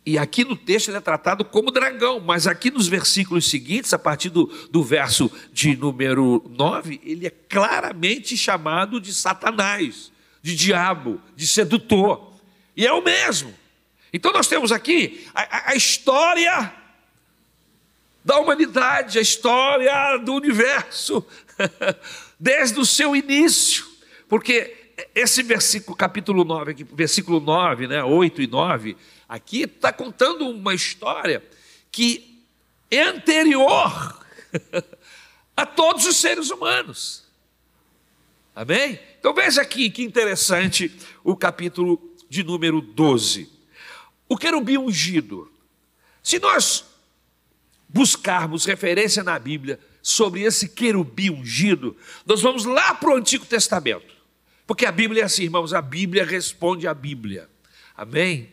[0.08, 3.98] E aqui no texto ele é tratado como dragão, mas aqui nos versículos seguintes, a
[3.98, 11.20] partir do, do verso de número 9, ele é claramente chamado de Satanás, de diabo,
[11.36, 12.32] de sedutor.
[12.74, 13.52] E é o mesmo.
[14.10, 16.72] Então nós temos aqui a, a história
[18.24, 21.22] da humanidade, a história do universo,
[22.40, 23.84] desde o seu início.
[24.26, 24.74] Porque
[25.14, 28.96] esse versículo, capítulo 9, aqui, versículo 9, né, 8 e 9,
[29.28, 31.44] aqui está contando uma história
[31.90, 32.44] que
[32.90, 34.24] é anterior
[35.56, 37.24] a todos os seres humanos.
[38.54, 38.98] Amém?
[39.20, 40.90] Então veja aqui que interessante
[41.22, 43.48] o capítulo de número 12.
[44.28, 45.50] O querubim ungido.
[46.22, 46.84] Se nós
[47.88, 54.14] buscarmos referência na Bíblia sobre esse querubim ungido, nós vamos lá para o Antigo Testamento.
[54.66, 57.48] Porque a Bíblia é assim, irmãos, a Bíblia responde à Bíblia.
[57.96, 58.50] Amém?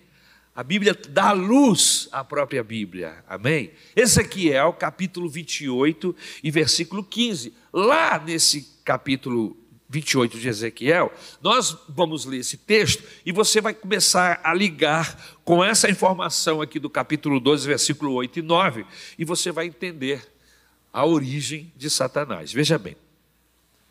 [0.56, 3.22] A Bíblia dá luz à própria Bíblia.
[3.28, 3.72] Amém?
[3.94, 7.54] Ezequiel, capítulo 28 e versículo 15.
[7.74, 9.58] Lá nesse capítulo
[9.90, 15.62] 28 de Ezequiel, nós vamos ler esse texto e você vai começar a ligar com
[15.62, 18.86] essa informação aqui do capítulo 12, versículo 8 e 9,
[19.20, 20.26] e você vai entender
[20.94, 22.54] a origem de Satanás.
[22.54, 22.96] Veja bem,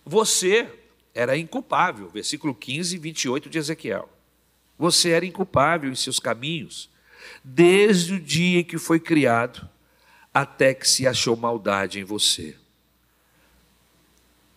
[0.03, 0.67] você
[1.13, 4.14] era inculpável, versículo 15 e 28 de Ezequiel.
[4.79, 6.91] Você era inculpável em seus caminhos,
[7.43, 9.69] desde o dia em que foi criado,
[10.33, 12.57] até que se achou maldade em você.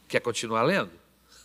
[0.07, 0.91] Quer continuar lendo?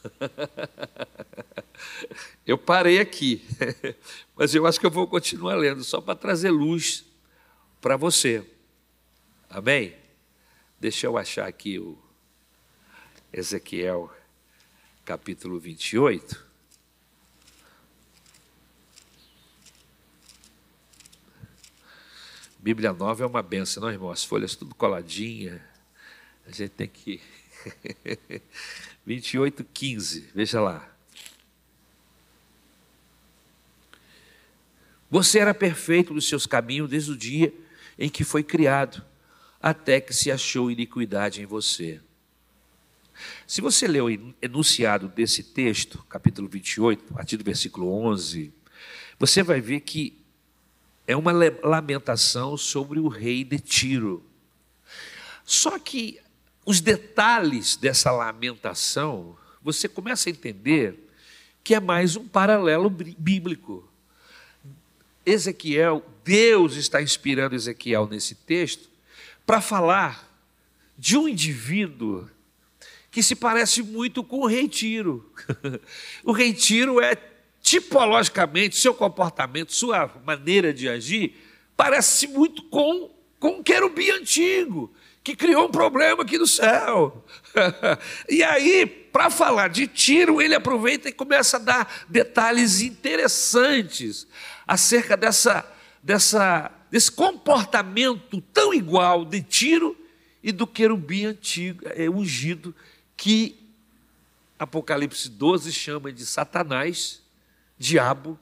[2.46, 3.44] eu parei aqui,
[4.35, 7.04] mas eu acho que eu vou continuar lendo, só para trazer luz
[7.80, 8.44] para você.
[9.50, 9.94] Amém?
[10.80, 11.98] Deixa eu achar aqui o
[13.32, 14.11] Ezequiel
[15.04, 16.52] capítulo 28.
[22.62, 24.12] Bíblia nova é uma benção, não, irmão?
[24.12, 25.61] As folhas tudo coladinha.
[26.46, 27.20] A gente tem que.
[29.05, 30.88] 28, 15, veja lá.
[35.11, 37.53] Você era perfeito nos seus caminhos desde o dia
[37.98, 39.05] em que foi criado,
[39.61, 42.01] até que se achou iniquidade em você.
[43.44, 48.53] Se você ler o enunciado desse texto, capítulo 28, a partir do versículo 11,
[49.18, 50.21] você vai ver que
[51.12, 54.25] é uma lamentação sobre o rei de Tiro.
[55.44, 56.18] Só que
[56.64, 61.11] os detalhes dessa lamentação, você começa a entender
[61.62, 63.87] que é mais um paralelo bíblico.
[65.25, 68.88] Ezequiel, Deus está inspirando Ezequiel nesse texto
[69.44, 70.29] para falar
[70.96, 72.29] de um indivíduo
[73.11, 75.31] que se parece muito com o rei Tiro.
[76.25, 77.14] o rei Tiro é
[77.72, 81.35] tipologicamente, seu comportamento, sua maneira de agir,
[81.74, 84.92] parece muito com, com um querubim antigo,
[85.24, 87.24] que criou um problema aqui no céu.
[88.28, 94.26] e aí, para falar de Tiro, ele aproveita e começa a dar detalhes interessantes
[94.68, 95.64] acerca dessa,
[96.02, 99.96] dessa, desse comportamento tão igual de Tiro
[100.42, 102.74] e do querubim antigo, é, ungido
[103.16, 103.58] que
[104.58, 107.21] Apocalipse 12 chama de Satanás,
[107.83, 108.38] diabo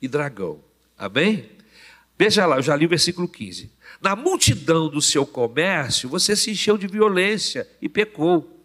[0.00, 0.58] e dragão.
[0.96, 1.50] Amém?
[2.18, 3.70] Veja lá, eu já li o versículo 15.
[4.00, 8.58] Na multidão do seu comércio, você se encheu de violência e pecou.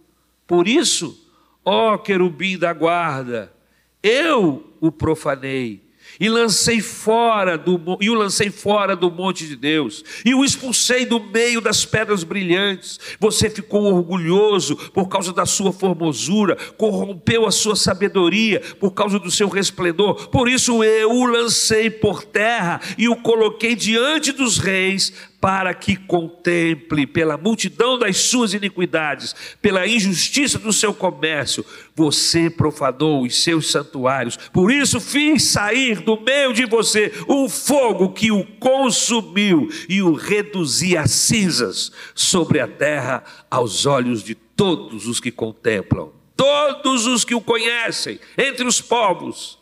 [0.47, 1.29] Por isso,
[1.63, 3.53] ó querubim da guarda,
[4.01, 5.84] eu o profanei
[6.19, 11.05] e lancei fora do e o lancei fora do monte de Deus e o expulsei
[11.05, 12.99] do meio das pedras brilhantes.
[13.19, 19.31] Você ficou orgulhoso por causa da sua formosura, corrompeu a sua sabedoria por causa do
[19.31, 20.27] seu resplendor.
[20.29, 25.13] Por isso eu o lancei por terra e o coloquei diante dos reis
[25.45, 31.63] para que contemple pela multidão das suas iniquidades, pela injustiça do seu comércio,
[31.95, 34.37] você profanou os seus santuários.
[34.51, 40.15] Por isso fiz sair do meio de você um fogo que o consumiu e o
[40.15, 46.11] reduzia a cinzas sobre a terra aos olhos de todos os que contemplam.
[46.35, 49.59] Todos os que o conhecem, entre os povos,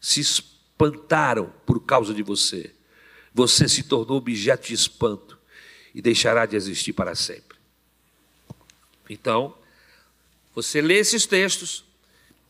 [0.00, 2.74] se espantaram por causa de você
[3.36, 5.25] você se tornou objeto de espanto
[5.96, 7.56] e deixará de existir para sempre.
[9.08, 9.54] Então,
[10.54, 11.86] você lê esses textos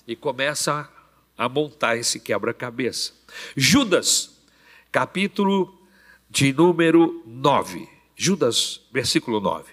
[0.04, 0.90] e começa
[1.38, 3.12] a montar esse quebra-cabeça.
[3.56, 4.32] Judas,
[4.90, 5.80] capítulo
[6.28, 7.88] de número 9.
[8.16, 9.72] Judas, versículo 9.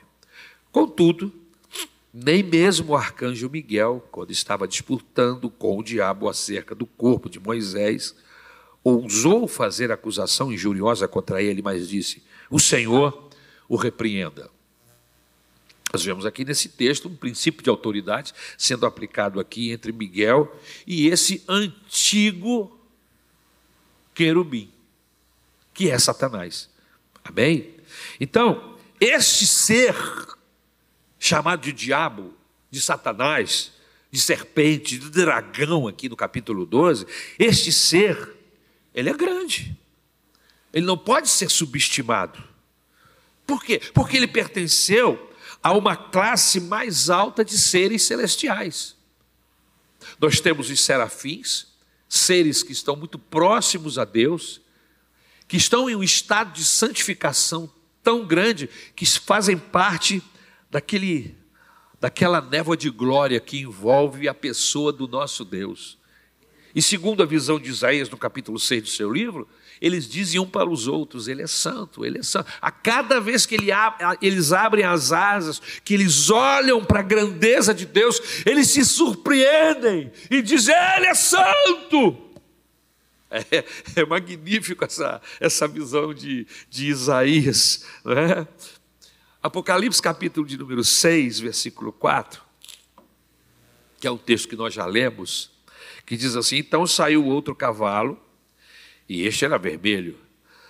[0.71, 1.34] Contudo,
[2.13, 7.39] nem mesmo o arcanjo Miguel, quando estava disputando com o diabo acerca do corpo de
[7.39, 8.13] Moisés,
[8.84, 12.21] ousou fazer acusação injuriosa contra ele, mas disse:
[12.51, 13.22] O Senhor
[13.74, 14.51] o repreenda.
[15.91, 20.55] Nós vemos aqui nesse texto um princípio de autoridade sendo aplicado aqui entre Miguel
[20.86, 22.80] e esse antigo
[24.13, 24.71] querubim,
[25.74, 26.69] que é Satanás.
[27.24, 27.76] Amém?
[28.19, 29.95] Então, este ser
[31.17, 32.32] chamado de diabo,
[32.69, 33.71] de Satanás,
[34.11, 37.07] de serpente, de dragão, aqui no capítulo 12,
[37.39, 38.36] este ser,
[38.93, 39.76] ele é grande.
[40.71, 42.53] Ele não pode ser subestimado.
[43.46, 43.80] Por quê?
[43.94, 45.32] Porque ele pertenceu
[45.62, 48.96] a uma classe mais alta de seres celestiais.
[50.20, 51.68] Nós temos os serafins,
[52.10, 54.62] seres que estão muito próximos a Deus,
[55.48, 57.72] que estão em um estado de santificação
[58.02, 60.22] tão grande que fazem parte
[60.70, 61.36] daquele
[62.00, 65.98] daquela névoa de glória que envolve a pessoa do nosso Deus.
[66.76, 69.48] E segundo a visão de Isaías no capítulo 6 do seu livro,
[69.84, 72.49] eles dizem um para os outros: Ele é santo, Ele é santo.
[72.61, 73.67] A cada vez que ele
[74.21, 80.09] eles abrem as asas, que eles olham para a grandeza de Deus, eles se surpreendem
[80.31, 82.17] e dizem: Ele é santo.
[83.29, 83.65] É,
[83.99, 87.84] é magnífico essa, essa visão de, de Isaías.
[88.05, 88.47] Né?
[89.41, 92.41] Apocalipse, capítulo de número 6, versículo 4,
[93.99, 95.51] que é um texto que nós já lemos,
[96.05, 98.17] que diz assim: Então saiu outro cavalo,
[99.08, 100.18] e este era vermelho.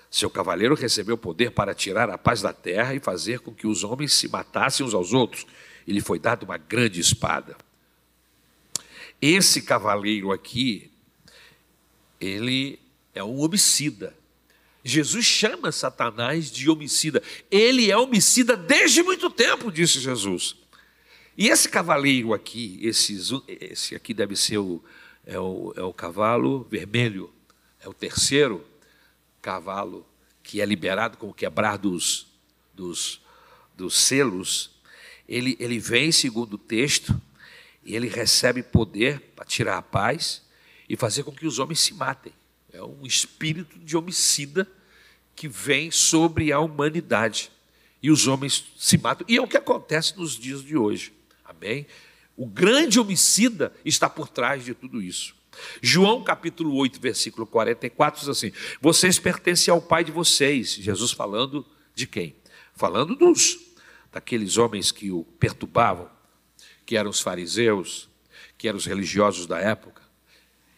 [0.10, 3.84] Seu cavaleiro recebeu poder para tirar a paz da terra e fazer com que os
[3.84, 5.46] homens se matassem uns aos outros.
[5.88, 7.58] E lhe foi dada uma grande espada.
[9.22, 10.92] Esse cavaleiro aqui,
[12.20, 12.80] ele
[13.16, 14.16] é um homicida.
[14.84, 17.24] Jesus chama Satanás de homicida.
[17.50, 20.56] Ele é homicida desde muito tempo, disse Jesus.
[21.38, 23.18] E esse cavaleiro aqui, esse,
[23.48, 24.84] esse aqui deve ser o,
[25.26, 27.32] é o, é o cavalo vermelho,
[27.84, 28.66] é o terceiro
[29.42, 30.08] cavalo
[30.42, 32.28] que é liberado com o quebrar dos,
[32.74, 33.22] dos,
[33.76, 34.72] dos selos.
[35.28, 37.20] Ele, ele vem, segundo o texto,
[37.84, 40.42] e ele recebe poder para tirar a paz
[40.88, 42.32] e fazer com que os homens se matem.
[42.72, 44.68] É um espírito de homicida
[45.36, 47.52] que vem sobre a humanidade.
[48.02, 49.26] E os homens se matam.
[49.30, 51.14] E é o que acontece nos dias de hoje.
[51.44, 51.86] Amém?
[52.36, 55.36] O grande homicida está por trás de tudo isso.
[55.82, 58.51] João capítulo 8, versículo 44 diz assim:
[58.82, 60.74] Vocês pertencem ao pai de vocês.
[60.74, 62.36] Jesus falando de quem?
[62.76, 63.60] Falando dos
[64.12, 66.10] daqueles homens que o perturbavam,
[66.86, 68.10] que eram os fariseus,
[68.58, 70.04] que eram os religiosos da época.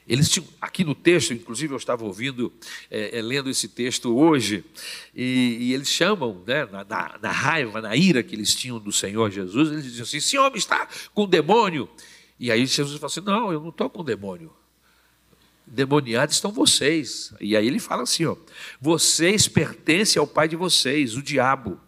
[0.08, 2.54] Eles tinham, aqui no texto, inclusive eu estava ouvindo,
[2.92, 4.64] é, é, lendo esse texto hoje,
[5.16, 8.92] e, e eles chamam, né, na, na, na, raiva, na ira que eles tinham do
[8.92, 11.90] Senhor Jesus, eles diziam assim: esse homem está com demônio.
[12.40, 14.54] E aí Jesus fala assim: não, eu não estou com demônio.
[15.68, 17.34] Demoniados estão vocês.
[17.40, 18.36] E aí ele fala assim: ó,
[18.80, 21.80] vocês pertencem ao pai de vocês, o diabo,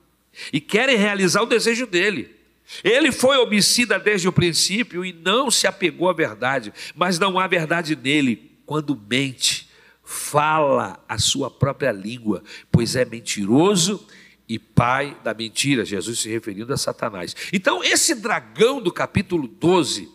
[0.51, 2.35] e querem realizar o desejo dele.
[2.83, 7.47] Ele foi homicida desde o princípio e não se apegou à verdade, mas não há
[7.47, 9.69] verdade nele quando mente,
[10.03, 14.05] fala a sua própria língua, pois é mentiroso
[14.47, 15.85] e pai da mentira.
[15.85, 17.35] Jesus se referindo a Satanás.
[17.51, 20.09] Então, esse dragão do capítulo 12,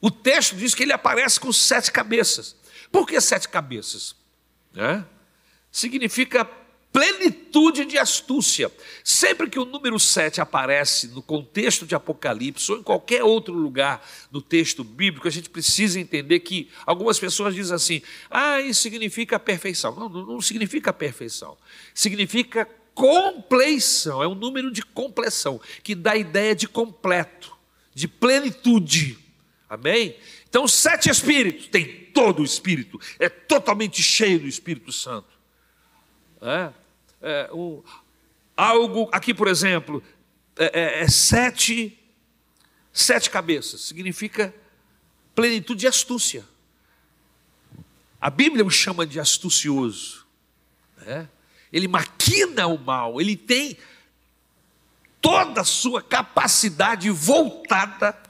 [0.00, 2.56] o texto diz que ele aparece com sete cabeças.
[2.90, 4.14] Por que sete cabeças?
[4.74, 5.02] É?
[5.70, 6.48] Significa
[6.92, 8.70] plenitude de astúcia.
[9.04, 14.04] Sempre que o número 7 aparece no contexto de Apocalipse ou em qualquer outro lugar
[14.30, 19.38] no texto bíblico, a gente precisa entender que algumas pessoas dizem assim: ah, isso significa
[19.38, 19.94] perfeição.
[19.94, 21.56] Não, não significa perfeição.
[21.94, 27.56] Significa compleição, é um número de compleção, que dá a ideia de completo,
[27.94, 29.18] de plenitude.
[29.70, 30.16] Amém?
[30.48, 35.28] Então, sete espíritos, tem todo o espírito, é totalmente cheio do Espírito Santo.
[36.42, 36.72] É?
[37.22, 37.80] é, um,
[38.56, 40.02] algo, aqui por exemplo,
[40.56, 41.96] é, é, é, sete,
[42.92, 44.52] sete cabeças, significa
[45.36, 46.44] plenitude de astúcia.
[48.20, 50.26] A Bíblia o chama de astucioso.
[50.98, 51.28] Né?
[51.72, 53.78] Ele maquina o mal, ele tem
[55.20, 58.29] toda a sua capacidade voltada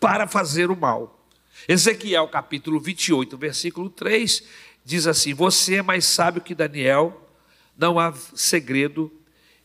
[0.00, 1.26] para fazer o mal.
[1.66, 4.42] Ezequiel capítulo 28, versículo 3,
[4.84, 7.28] diz assim: Você é mais sábio que Daniel,
[7.76, 9.12] não há segredo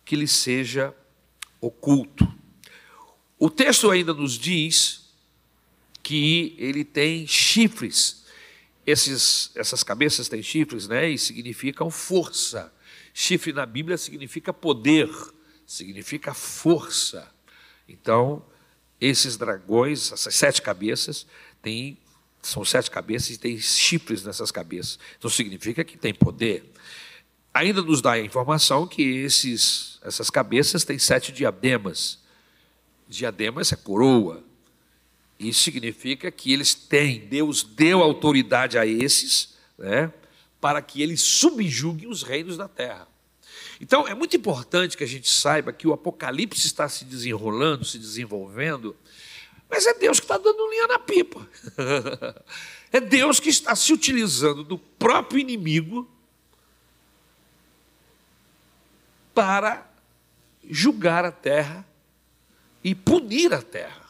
[0.04, 0.94] que lhe seja
[1.62, 2.32] oculto.
[3.38, 5.10] O texto ainda nos diz
[6.02, 8.24] que ele tem chifres.
[8.86, 11.10] Esses, essas cabeças têm chifres, né?
[11.10, 12.74] E significam força.
[13.14, 15.10] Chifre na Bíblia significa poder,
[15.66, 17.32] significa força.
[17.88, 18.46] Então,
[19.04, 21.26] esses dragões, essas sete cabeças,
[21.62, 21.98] têm
[22.42, 25.00] São sete cabeças e tem chifres nessas cabeças.
[25.18, 26.64] Então significa que tem poder.
[27.54, 32.20] Ainda nos dá a informação que esses, essas cabeças têm sete diademas.
[33.08, 34.44] Diademas é coroa.
[35.40, 40.12] Isso significa que eles têm, Deus deu autoridade a esses, né,
[40.60, 43.08] para que eles subjuguem os reinos da terra.
[43.82, 47.98] Então, é muito importante que a gente saiba que o Apocalipse está se desenrolando, se
[47.98, 48.96] desenvolvendo,
[49.70, 51.48] mas é Deus que está dando linha na pipa.
[52.92, 56.10] é Deus que está se utilizando do próprio inimigo
[59.34, 59.90] para
[60.70, 61.86] julgar a terra
[62.84, 64.04] e punir a terra.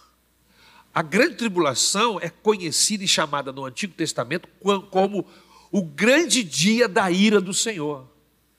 [0.94, 4.48] A grande tribulação é conhecida e chamada no Antigo Testamento
[4.92, 5.26] como
[5.72, 8.13] o grande dia da ira do Senhor.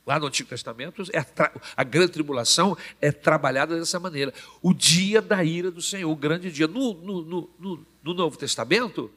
[0.06, 1.24] Lá no Antigo Testamento, é
[1.74, 4.34] a grande tribulação é trabalhada dessa maneira.
[4.60, 6.68] O dia da ira do Senhor, o grande dia.
[6.68, 7.22] No, no,
[7.58, 9.10] no, no Novo Testamento,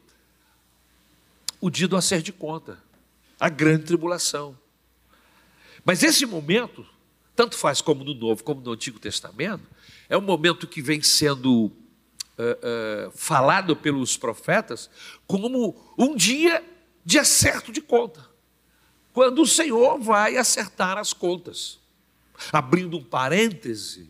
[1.60, 2.82] o dia do acerto de conta,
[3.38, 4.58] a grande tribulação.
[5.84, 6.86] Mas esse momento,
[7.36, 9.64] tanto faz como no Novo como no Antigo Testamento,
[10.08, 11.72] é um momento que vem sendo uh,
[13.08, 14.90] uh, falado pelos profetas
[15.28, 16.64] como um dia
[17.04, 18.37] de acerto de conta
[19.18, 21.80] quando o Senhor vai acertar as contas.
[22.54, 24.08] Abrindo um parêntese,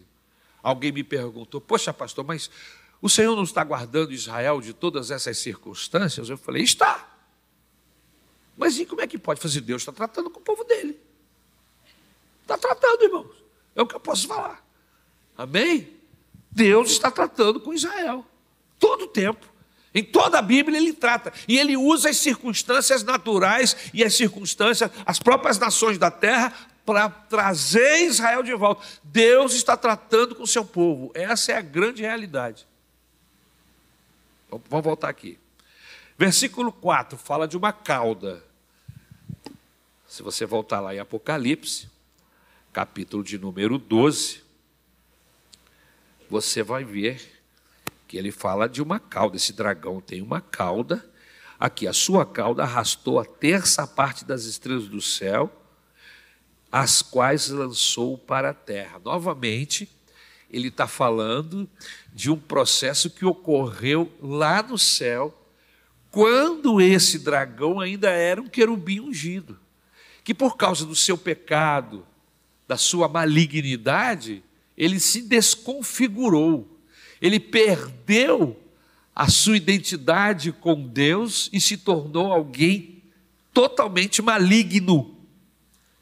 [0.61, 2.51] alguém me perguntou: Poxa, pastor, mas
[3.01, 6.29] o Senhor não está guardando Israel de todas essas circunstâncias?
[6.29, 7.09] Eu falei: Está.
[8.57, 9.61] Mas e como é que pode fazer?
[9.61, 10.99] Deus está tratando com o povo dele.
[12.41, 13.33] Está tratando, irmãos.
[13.77, 14.61] É o que eu posso falar.
[15.37, 15.89] Amém?
[16.51, 18.25] Deus está tratando com Israel.
[18.77, 19.47] Todo o tempo.
[19.97, 21.33] Em toda a Bíblia ele trata.
[21.47, 26.53] E ele usa as circunstâncias naturais e as circunstâncias, as próprias nações da terra,
[26.85, 28.85] para trazer Israel de volta.
[29.03, 31.09] Deus está tratando com o seu povo.
[31.15, 32.67] Essa é a grande realidade.
[34.69, 35.39] Vamos voltar aqui.
[36.15, 38.43] Versículo 4 fala de uma cauda.
[40.07, 41.89] Se você voltar lá em Apocalipse,
[42.71, 44.43] capítulo de número 12,
[46.29, 47.36] você vai ver
[48.07, 49.35] que ele fala de uma cauda.
[49.35, 51.03] Esse dragão tem uma cauda.
[51.59, 55.51] Aqui, a sua cauda arrastou a terça parte das estrelas do céu,
[56.71, 59.01] as quais lançou para a terra.
[59.03, 59.89] Novamente,
[60.49, 61.69] ele está falando
[62.13, 65.33] de um processo que ocorreu lá no céu,
[66.09, 69.59] quando esse dragão ainda era um querubim ungido,
[70.23, 72.05] que por causa do seu pecado,
[72.67, 74.43] da sua malignidade,
[74.77, 76.76] ele se desconfigurou
[77.21, 78.59] ele perdeu
[79.15, 83.03] a sua identidade com Deus e se tornou alguém
[83.53, 85.15] totalmente maligno.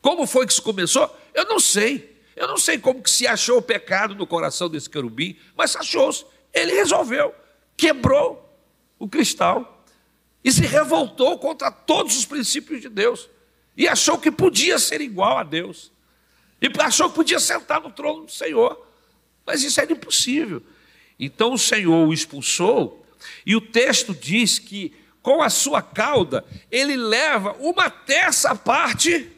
[0.02, 1.10] Como foi que isso começou?
[1.34, 2.16] Eu não sei.
[2.36, 6.26] Eu não sei como que se achou o pecado no coração desse querubim, mas achou-se.
[6.54, 7.34] Ele resolveu,
[7.78, 8.46] quebrou
[9.00, 9.86] o cristal
[10.44, 13.30] e se revoltou contra todos os princípios de Deus
[13.78, 15.92] e achou que podia ser igual a Deus.
[16.62, 18.86] E achou que podia sentar no trono do Senhor.
[19.46, 20.62] Mas isso era impossível.
[21.20, 23.06] Então o Senhor o expulsou,
[23.46, 29.32] e o texto diz que com a sua cauda ele leva uma terça parte,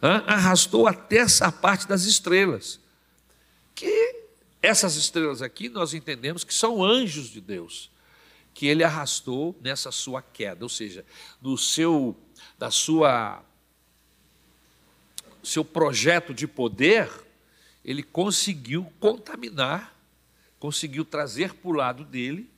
[0.00, 2.80] arrastou a terça parte das estrelas.
[3.74, 4.24] Que
[4.62, 7.90] essas estrelas aqui nós entendemos que são anjos de Deus,
[8.54, 11.04] que ele arrastou nessa sua queda, ou seja,
[11.42, 12.16] no seu
[12.58, 13.42] da sua
[15.42, 17.08] seu projeto de poder,
[17.84, 19.95] ele conseguiu contaminar
[20.58, 22.50] conseguiu trazer para o lado dele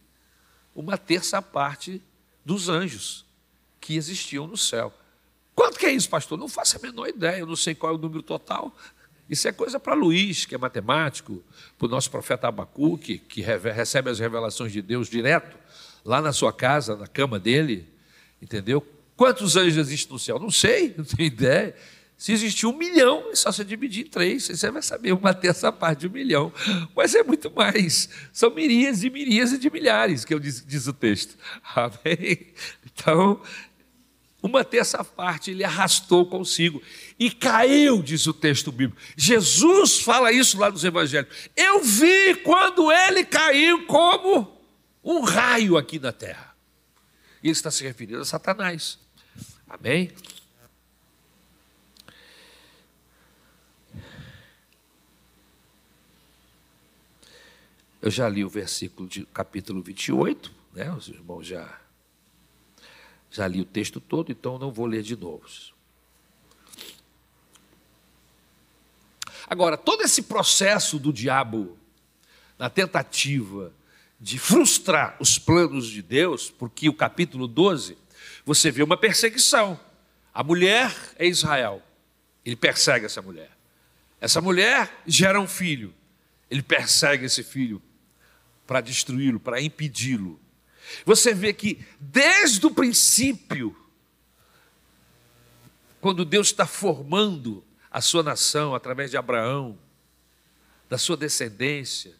[0.75, 2.01] uma terça parte
[2.45, 3.27] dos anjos
[3.81, 4.93] que existiam no céu.
[5.55, 6.39] Quanto que é isso, pastor?
[6.39, 8.75] Não faço a menor ideia, eu não sei qual é o número total.
[9.29, 11.43] Isso é coisa para Luiz, que é matemático,
[11.77, 15.59] para o nosso profeta Abacuque, que recebe as revelações de Deus direto,
[16.05, 17.87] lá na sua casa, na cama dele,
[18.41, 18.87] entendeu?
[19.17, 20.39] Quantos anjos existem no céu?
[20.39, 21.75] Não sei, não tenho ideia.
[22.19, 25.71] Se existir um milhão, é só você dividir em três, você vai saber uma terça
[25.71, 26.53] parte de um milhão.
[26.95, 28.09] Mas é muito mais.
[28.33, 31.39] São miríades e miríades de milhares, que eu diz, diz o texto.
[31.77, 32.53] Amém?
[32.85, 33.41] Então,
[34.43, 36.83] uma terça parte ele arrastou consigo
[37.21, 39.01] e caiu, diz o texto bíblico.
[39.17, 41.33] Jesus fala isso lá nos evangelhos.
[41.57, 44.61] Eu vi quando ele caiu como
[45.05, 46.53] um raio aqui na terra.
[47.45, 48.99] E ele está se referindo a Satanás.
[49.69, 50.11] Amém?
[58.01, 60.93] Eu já li o versículo de capítulo 28, né?
[60.93, 61.79] Os irmãos já
[63.31, 65.45] já li o texto todo, então não vou ler de novo.
[69.47, 71.79] Agora, todo esse processo do diabo
[72.59, 73.73] na tentativa
[74.21, 77.97] de frustrar os planos de Deus, porque o capítulo 12,
[78.45, 79.79] você vê uma perseguição.
[80.35, 81.83] A mulher é Israel,
[82.45, 83.51] ele persegue essa mulher.
[84.21, 85.95] Essa mulher gera um filho,
[86.51, 87.81] ele persegue esse filho
[88.69, 90.39] para destruí-lo, para impedi-lo.
[91.07, 93.75] Você vê que desde o princípio,
[96.03, 99.79] quando Deus está formando a sua nação através de Abraão,
[100.87, 102.15] da sua descendência,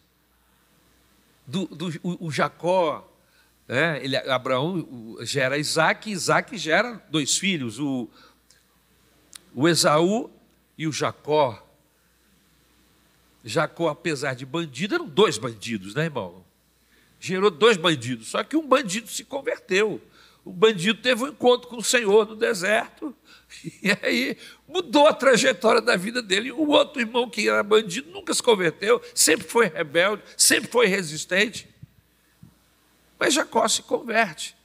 [1.45, 3.07] do, do o, o Jacó,
[3.67, 4.03] né?
[4.03, 8.09] Ele, Abraão gera Isaac, Isaac gera dois filhos, o,
[9.53, 10.31] o Esaú
[10.75, 11.63] e o Jacó.
[13.43, 16.43] Jacó, apesar de bandido, eram dois bandidos, né, irmão?
[17.19, 20.01] Gerou dois bandidos, só que um bandido se converteu.
[20.45, 23.15] O bandido teve um encontro com o Senhor no deserto,
[23.83, 24.37] e aí
[24.67, 26.51] mudou a trajetória da vida dele.
[26.51, 31.67] O outro irmão que era bandido nunca se converteu, sempre foi rebelde, sempre foi resistente.
[33.19, 34.55] Mas Jacó se converte.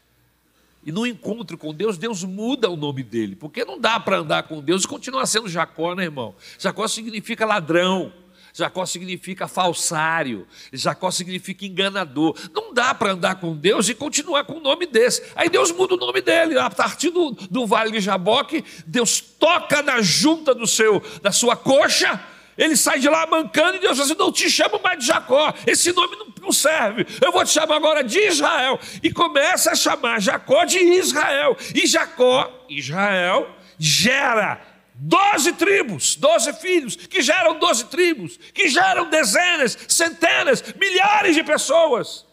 [0.86, 4.42] E no encontro com Deus, Deus muda o nome dele, porque não dá para andar
[4.42, 6.34] com Deus e continuar sendo Jacó, né, irmão?
[6.58, 8.12] Jacó significa ladrão.
[8.56, 12.38] Jacó significa falsário, Jacó significa enganador.
[12.54, 15.24] Não dá para andar com Deus e continuar com um nome desse.
[15.34, 16.56] Aí Deus muda o nome dele.
[16.56, 21.56] A partir do, do vale de Jaboque, Deus toca na junta do seu, da sua
[21.56, 22.24] coxa,
[22.56, 25.52] ele sai de lá mancando e Deus diz assim: não te chamo mais de Jacó,
[25.66, 28.78] esse nome não, não serve, eu vou te chamar agora de Israel.
[29.02, 31.56] E começa a chamar Jacó de Israel.
[31.74, 34.60] E Jacó, Israel, gera
[34.96, 42.24] Doze tribos, doze filhos, que geram doze tribos, que geram dezenas, centenas, milhares de pessoas.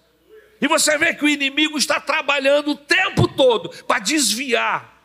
[0.62, 5.04] E você vê que o inimigo está trabalhando o tempo todo para desviar,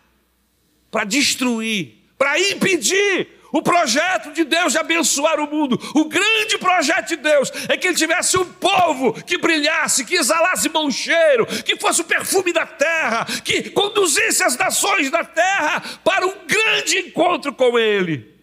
[0.90, 7.08] para destruir, para impedir o projeto de Deus de abençoar o mundo, o grande projeto
[7.08, 11.76] de Deus é que ele tivesse um povo que brilhasse, que exalasse bom cheiro, que
[11.76, 17.52] fosse o perfume da terra, que conduzisse as nações da terra para um grande encontro
[17.52, 18.34] com ele.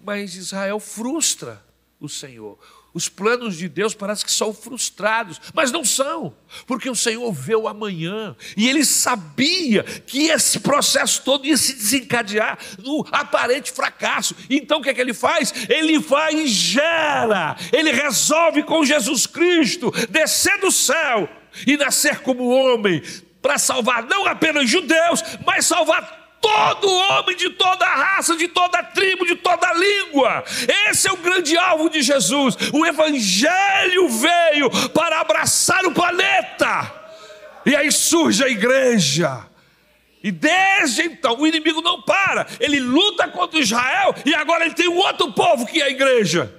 [0.00, 1.62] Mas Israel frustra
[2.00, 2.58] o Senhor.
[2.94, 6.32] Os planos de Deus parece que são frustrados, mas não são,
[6.64, 11.72] porque o Senhor vê o amanhã e ele sabia que esse processo todo ia se
[11.72, 14.36] desencadear no aparente fracasso.
[14.48, 15.52] Então o que é que ele faz?
[15.68, 21.28] Ele vai e gera, ele resolve com Jesus Cristo descer do céu
[21.66, 23.02] e nascer como homem
[23.42, 29.24] para salvar não apenas judeus, mas salvar todo homem, de toda raça, de toda tribo,
[29.24, 30.44] de toda língua.
[30.88, 32.54] Esse é o grande alvo de Jesus.
[32.72, 36.92] O Evangelho veio para abraçar o planeta.
[37.64, 39.46] E aí surge a igreja.
[40.22, 44.88] E desde então o inimigo não para, ele luta contra Israel e agora ele tem
[44.88, 46.54] um outro povo que é a igreja.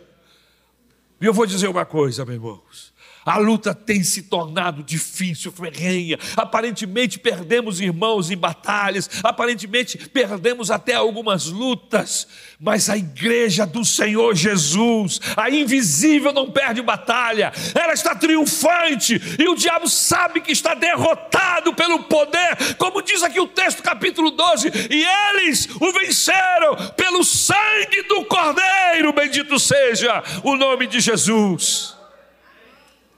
[1.21, 2.84] E eu vou dizer uma coisa, meus irmãos.
[3.25, 6.19] A luta tem se tornado difícil, ferrenha.
[6.37, 12.27] Aparentemente perdemos irmãos em batalhas, aparentemente perdemos até algumas lutas,
[12.59, 19.49] mas a igreja do Senhor Jesus, a invisível, não perde batalha, ela está triunfante e
[19.49, 24.71] o diabo sabe que está derrotado pelo poder, como diz aqui o texto, capítulo 12:
[24.91, 31.94] e eles o venceram pelo sangue do Cordeiro, bendito seja o nome de Jesus.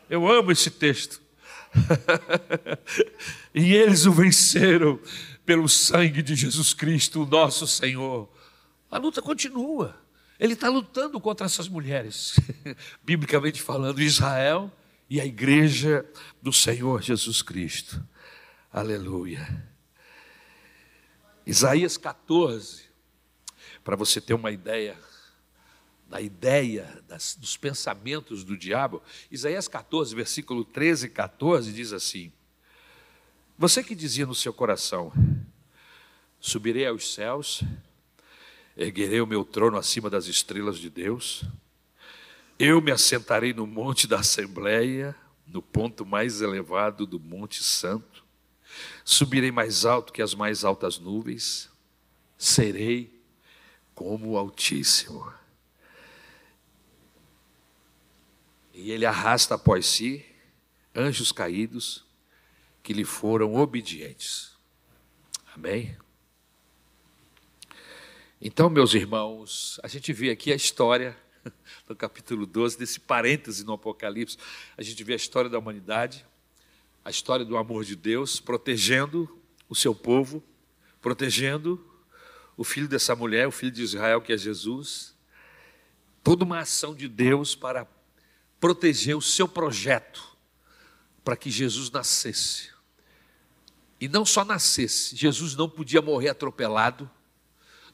[0.09, 1.21] Eu amo esse texto.
[3.53, 4.99] e eles o venceram
[5.45, 8.29] pelo sangue de Jesus Cristo, o nosso Senhor.
[8.89, 9.95] A luta continua.
[10.39, 12.39] Ele está lutando contra essas mulheres,
[13.03, 14.71] biblicamente falando, Israel
[15.09, 16.05] e a igreja
[16.41, 18.01] do Senhor Jesus Cristo.
[18.71, 19.65] Aleluia.
[21.45, 22.83] Isaías 14,
[23.83, 24.95] para você ter uma ideia,
[26.09, 32.31] da ideia, das, dos pensamentos do diabo, Isaías 14, versículo 13 e 14 diz assim:
[33.57, 35.11] Você que dizia no seu coração:
[36.39, 37.61] Subirei aos céus,
[38.75, 41.43] erguerei o meu trono acima das estrelas de Deus,
[42.57, 48.25] eu me assentarei no monte da Assembleia, no ponto mais elevado do Monte Santo,
[49.03, 51.69] subirei mais alto que as mais altas nuvens,
[52.37, 53.21] serei
[53.93, 55.31] como o Altíssimo.
[58.79, 60.23] E ele arrasta após si
[60.93, 62.05] anjos caídos
[62.83, 64.51] que lhe foram obedientes.
[65.55, 65.97] Amém?
[68.39, 71.17] Então, meus irmãos, a gente vê aqui a história
[71.89, 74.37] no capítulo 12, desse parêntese no Apocalipse,
[74.77, 76.23] a gente vê a história da humanidade,
[77.03, 79.27] a história do amor de Deus protegendo
[79.67, 80.43] o seu povo,
[81.01, 81.83] protegendo
[82.55, 85.15] o filho dessa mulher, o filho de Israel, que é Jesus.
[86.23, 87.87] Toda uma ação de Deus para
[88.59, 90.35] proteger o seu projeto
[91.23, 92.69] para que Jesus nascesse.
[93.99, 97.09] E não só nascesse, Jesus não podia morrer atropelado,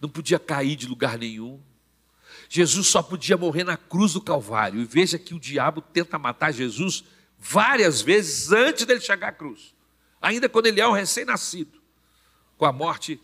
[0.01, 1.61] não podia cair de lugar nenhum.
[2.49, 4.81] Jesus só podia morrer na cruz do Calvário.
[4.81, 7.03] E veja que o diabo tenta matar Jesus
[7.39, 9.75] várias vezes antes dele chegar à cruz,
[10.21, 11.81] ainda quando ele é um recém-nascido,
[12.57, 13.19] com a morte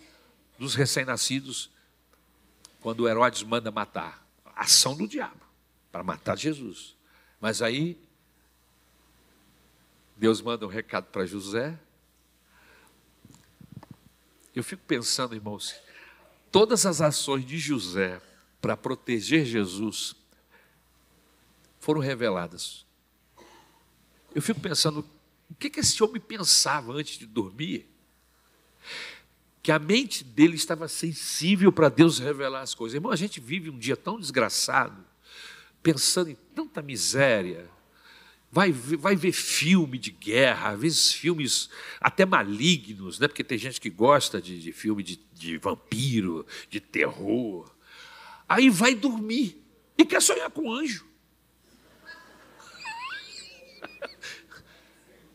[0.57, 1.69] dos recém-nascidos,
[2.81, 4.25] quando Herodes manda matar.
[4.55, 5.39] Ação do diabo
[5.89, 6.98] para matar Jesus.
[7.39, 7.97] Mas aí
[10.17, 11.79] Deus manda um recado para José.
[14.53, 15.75] Eu fico pensando, irmãos,
[16.51, 18.21] todas as ações de José
[18.59, 20.15] para proteger Jesus
[21.79, 22.85] foram reveladas.
[24.35, 25.05] Eu fico pensando,
[25.49, 27.87] o que, que esse homem pensava antes de dormir?
[29.63, 32.95] Que a mente dele estava sensível para Deus revelar as coisas.
[32.95, 35.05] Irmão, a gente vive um dia tão desgraçado,
[35.81, 37.69] pensando em tanta miséria,
[38.51, 41.69] vai, vai ver filme de guerra, às vezes filmes
[41.99, 43.27] até malignos, né?
[43.27, 47.73] porque tem gente que gosta de, de filme de, de vampiro, de terror.
[48.47, 49.63] Aí vai dormir
[49.97, 51.08] e quer sonhar com anjo.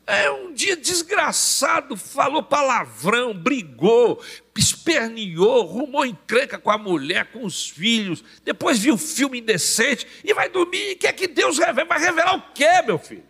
[0.06, 4.22] É um dia desgraçado, falou palavrão, brigou,
[4.54, 10.50] esperneou, rumou encrenca com a mulher, com os filhos, depois viu filme indecente e vai
[10.50, 11.88] dormir e quer que Deus revele.
[11.88, 13.24] Vai revelar o quê, meu filho?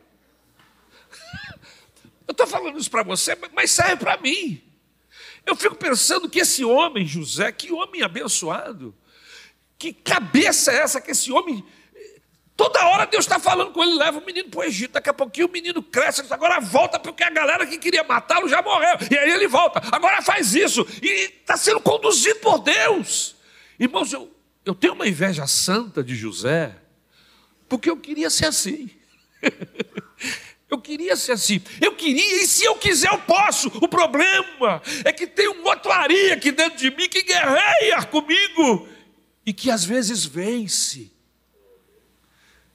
[2.26, 4.60] Eu estou falando isso para você, mas serve para mim.
[5.46, 8.94] Eu fico pensando que esse homem, José, que homem abençoado,
[9.78, 11.64] que cabeça é essa que esse homem
[12.56, 14.92] Toda hora Deus está falando com ele, leva o menino para o Egito.
[14.92, 18.62] Daqui a pouquinho o menino cresce, agora volta, porque a galera que queria matá-lo já
[18.62, 18.96] morreu.
[19.10, 20.86] E aí ele volta, agora faz isso.
[21.02, 23.34] E está sendo conduzido por Deus.
[23.78, 24.32] Irmãos, eu,
[24.64, 26.76] eu tenho uma inveja santa de José,
[27.68, 28.88] porque eu queria ser assim.
[30.70, 31.62] Eu queria ser assim.
[31.80, 33.68] Eu queria, e se eu quiser, eu posso.
[33.80, 38.88] O problema é que tem um outro Ari aqui dentro de mim que guerreia comigo
[39.46, 41.13] e que às vezes vence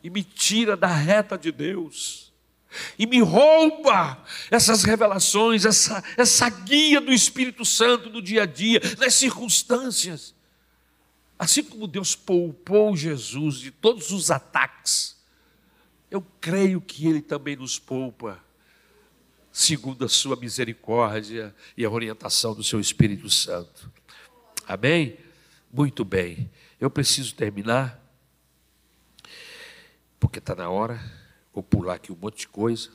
[0.04, 2.30] e me tira da reta de Deus,
[2.98, 8.80] e me rouba essas revelações, essa, essa guia do Espírito Santo no dia a dia,
[9.00, 10.36] nas circunstâncias.
[11.38, 15.18] Assim como Deus poupou Jesus de todos os ataques,
[16.12, 18.44] eu creio que Ele também nos poupa,
[19.52, 23.92] segundo a Sua misericórdia e a orientação do Seu Espírito Santo.
[24.68, 25.18] Amém?
[25.72, 26.52] Muito bem.
[26.80, 28.00] Eu preciso terminar
[30.20, 31.00] porque está na hora,
[31.54, 32.92] vou pular aqui um monte de coisa.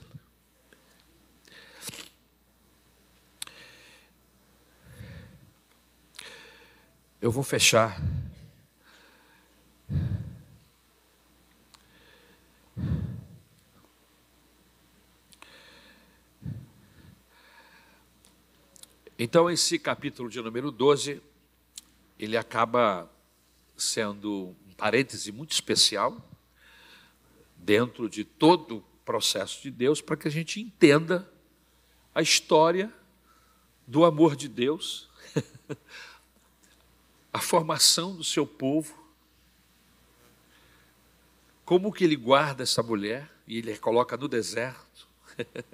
[7.21, 7.99] Eu vou fechar.
[19.19, 21.23] Então, esse capítulo de número 12,
[22.19, 23.11] ele acaba
[23.75, 26.21] sendo um parêntese muito especial
[27.65, 31.31] dentro de todo o processo de Deus para que a gente entenda
[32.15, 32.93] a história
[33.87, 35.09] do amor de Deus,
[37.33, 39.03] a formação do seu povo,
[41.65, 45.09] como que ele guarda essa mulher e ele a coloca no deserto.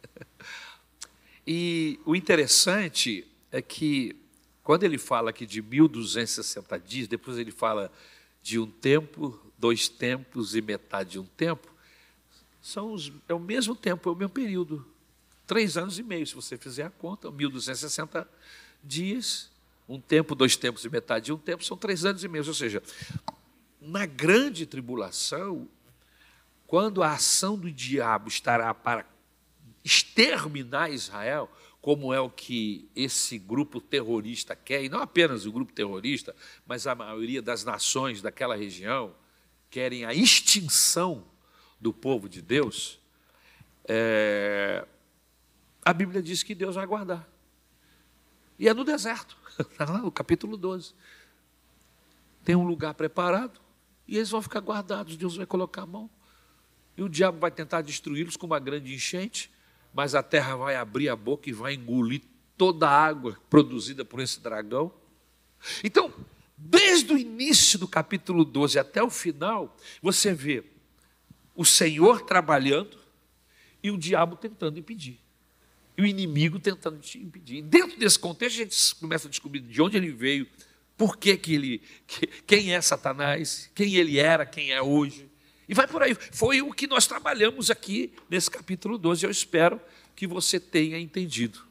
[1.46, 4.16] e o interessante é que
[4.62, 7.92] quando ele fala aqui de 1260 dias, depois ele fala
[8.40, 11.69] de um tempo, dois tempos e metade de um tempo,
[12.60, 14.86] são os, é o mesmo tempo, é o mesmo período.
[15.46, 18.26] Três anos e meio, se você fizer a conta, 1.260
[18.82, 19.50] dias,
[19.88, 22.46] um tempo, dois tempos e metade de um tempo, são três anos e meio.
[22.46, 22.82] Ou seja,
[23.80, 25.68] na grande tribulação,
[26.66, 29.04] quando a ação do diabo estará para
[29.82, 31.50] exterminar Israel,
[31.80, 36.36] como é o que esse grupo terrorista quer, e não apenas o grupo terrorista,
[36.66, 39.14] mas a maioria das nações daquela região,
[39.70, 41.24] querem a extinção
[41.80, 43.00] do povo de Deus,
[43.88, 44.86] é,
[45.84, 47.28] a Bíblia diz que Deus vai guardar.
[48.58, 50.94] E é no deserto, está lá no capítulo 12.
[52.44, 53.60] Tem um lugar preparado
[54.06, 55.16] e eles vão ficar guardados.
[55.16, 56.10] Deus vai colocar a mão.
[56.96, 59.50] E o diabo vai tentar destruí-los com uma grande enchente,
[59.94, 62.22] mas a terra vai abrir a boca e vai engolir
[62.56, 64.92] toda a água produzida por esse dragão.
[65.82, 66.12] Então,
[66.56, 70.62] desde o início do capítulo 12 até o final, você vê
[71.54, 72.98] o Senhor trabalhando
[73.82, 75.18] e o diabo tentando impedir.
[75.96, 77.62] E o inimigo tentando te impedir.
[77.62, 80.46] Dentro desse contexto, a gente começa a descobrir de onde ele veio,
[80.96, 81.82] por que, que ele.
[82.46, 85.28] quem é Satanás, quem ele era, quem é hoje.
[85.68, 86.14] E vai por aí.
[86.14, 89.24] Foi o que nós trabalhamos aqui nesse capítulo 12.
[89.24, 89.80] Eu espero
[90.16, 91.64] que você tenha entendido.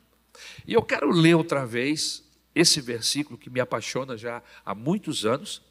[0.66, 2.24] E eu quero ler outra vez
[2.56, 5.62] esse versículo que me apaixona já há muitos anos,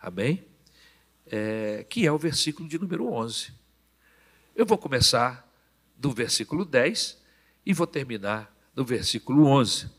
[0.00, 0.44] amém?
[1.28, 3.52] É, que é o versículo de número 11.
[4.54, 5.46] Eu vou começar
[5.96, 7.20] do versículo 10
[7.64, 9.90] e vou terminar no versículo 11.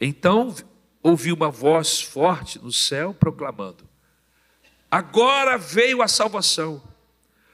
[0.00, 0.54] Então
[1.02, 3.88] ouvi uma voz forte no céu proclamando:
[4.90, 6.82] Agora veio a salvação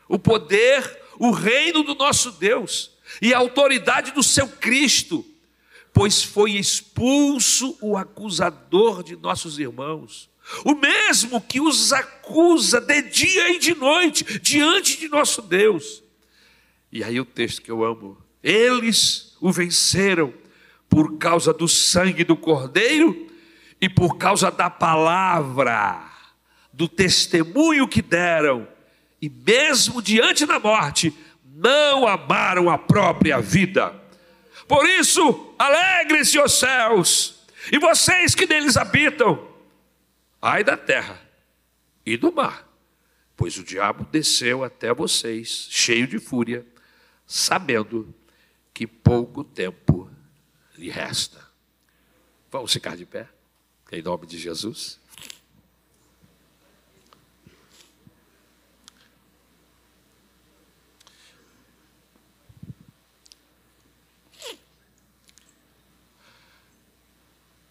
[0.08, 5.24] o poder, o reino do nosso Deus e a autoridade do seu Cristo,
[5.92, 10.28] pois foi expulso o acusador de nossos irmãos,
[10.64, 16.02] o mesmo que os acusa de dia e de noite diante de nosso Deus.
[16.92, 20.32] E aí o texto que eu amo, eles o venceram
[20.88, 23.28] por causa do sangue do Cordeiro
[23.80, 26.04] e por causa da palavra,
[26.72, 28.68] do testemunho que deram
[29.20, 33.94] e mesmo diante da morte, não amaram a própria vida.
[34.68, 37.40] Por isso, alegre-se os céus,
[37.72, 39.53] e vocês que neles habitam,
[40.46, 41.18] ai da terra
[42.04, 42.68] e do mar,
[43.34, 46.66] pois o diabo desceu até vocês, cheio de fúria,
[47.26, 48.14] sabendo
[48.74, 50.10] que pouco tempo
[50.76, 51.42] lhe resta.
[52.52, 53.26] Vamos ficar de pé,
[53.90, 55.00] em nome de Jesus.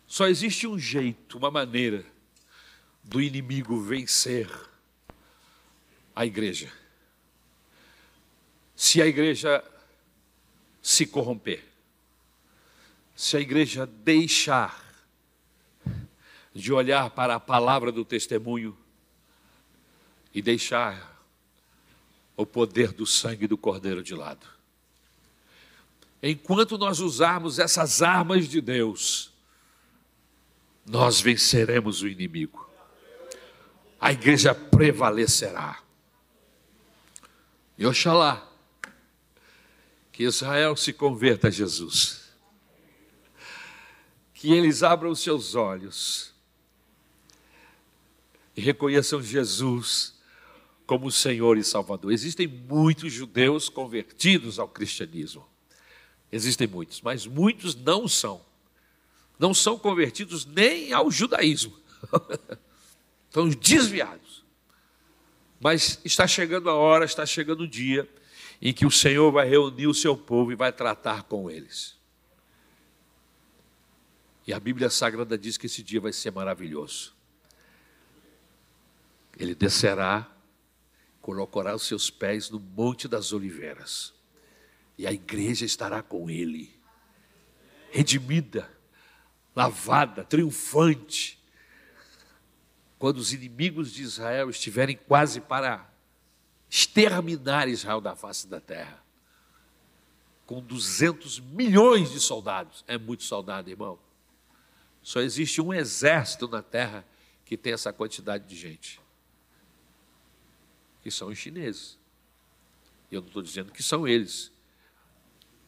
[0.08, 2.13] Só existe um jeito, uma maneira
[3.04, 4.50] do inimigo vencer
[6.16, 6.72] a igreja.
[8.76, 9.64] Se a igreja
[10.82, 11.64] se corromper,
[13.16, 14.84] se a igreja deixar
[16.54, 18.78] de olhar para a palavra do testemunho
[20.34, 21.12] e deixar
[22.36, 24.48] o poder do sangue do Cordeiro de lado.
[26.22, 29.32] Enquanto nós usarmos essas armas de Deus,
[30.86, 32.63] nós venceremos o inimigo.
[34.04, 35.82] A igreja prevalecerá.
[37.78, 38.46] E oxalá
[40.12, 42.34] que Israel se converta a Jesus.
[44.34, 46.34] Que eles abram os seus olhos
[48.58, 50.14] e reconheçam Jesus
[50.86, 52.12] como Senhor e Salvador.
[52.12, 55.48] Existem muitos judeus convertidos ao cristianismo.
[56.30, 58.44] Existem muitos, mas muitos não são
[59.40, 61.74] não são convertidos nem ao judaísmo.
[63.34, 64.46] Estão desviados.
[65.60, 68.08] Mas está chegando a hora, está chegando o dia
[68.62, 71.98] em que o Senhor vai reunir o seu povo e vai tratar com eles.
[74.46, 77.16] E a Bíblia Sagrada diz que esse dia vai ser maravilhoso.
[79.36, 80.30] Ele descerá,
[81.20, 84.14] colocará os seus pés no Monte das Oliveiras,
[84.96, 86.80] e a igreja estará com ele,
[87.90, 88.72] redimida,
[89.56, 91.43] lavada, triunfante.
[93.04, 95.94] Quando os inimigos de Israel estiverem quase para
[96.70, 99.04] exterminar Israel da face da terra,
[100.46, 104.00] com 200 milhões de soldados, é muito soldado, irmão.
[105.02, 107.06] Só existe um exército na terra
[107.44, 109.02] que tem essa quantidade de gente,
[111.02, 112.00] que são os chineses.
[113.12, 114.50] Eu não estou dizendo que são eles,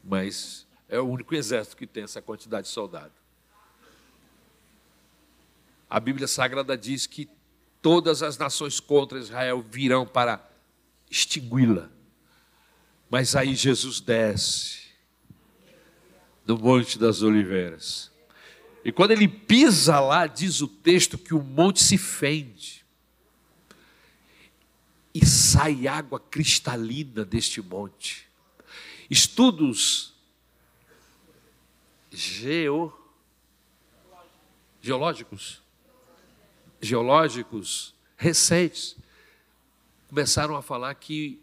[0.01, 3.24] mas é o único exército que tem essa quantidade de soldados.
[5.89, 7.29] A Bíblia Sagrada diz que
[7.81, 10.43] todas as nações contra Israel virão para
[11.09, 11.89] extingui-la.
[13.09, 14.86] Mas aí Jesus desce
[16.45, 18.11] no Monte das Oliveiras.
[18.83, 22.86] E quando ele pisa lá, diz o texto que o monte se fende.
[25.13, 28.27] E sai água cristalina deste monte.
[29.09, 30.13] Estudos
[32.11, 32.93] geo,
[34.81, 35.64] geológicos
[36.86, 38.95] geológicos recentes
[40.07, 41.41] começaram a falar que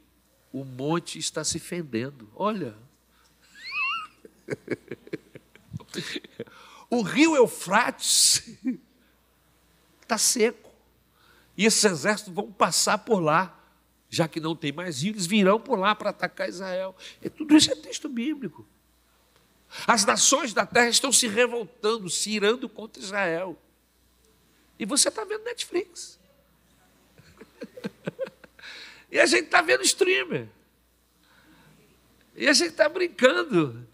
[0.53, 2.29] o monte está se fendendo.
[2.35, 2.75] Olha.
[6.91, 8.57] o rio Eufrates
[10.01, 10.71] está seco.
[11.57, 13.59] E esses exércitos vão passar por lá,
[14.09, 16.97] já que não tem mais rio, eles virão por lá para atacar Israel.
[17.21, 18.67] E tudo isso é texto bíblico.
[19.87, 23.59] As nações da terra estão se revoltando, se irando contra Israel.
[24.83, 26.19] E você está vendo Netflix.
[29.13, 30.49] e a gente está vendo streamer.
[32.35, 33.87] E a gente está brincando.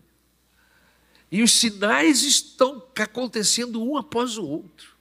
[1.30, 4.97] E os sinais estão acontecendo um após o outro.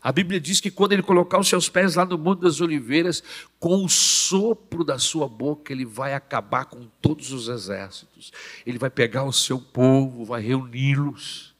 [0.00, 3.20] A Bíblia diz que quando ele colocar os seus pés lá no Monte das Oliveiras,
[3.58, 8.30] com o sopro da sua boca, ele vai acabar com todos os exércitos.
[8.64, 11.52] Ele vai pegar o seu povo, vai reuni-los,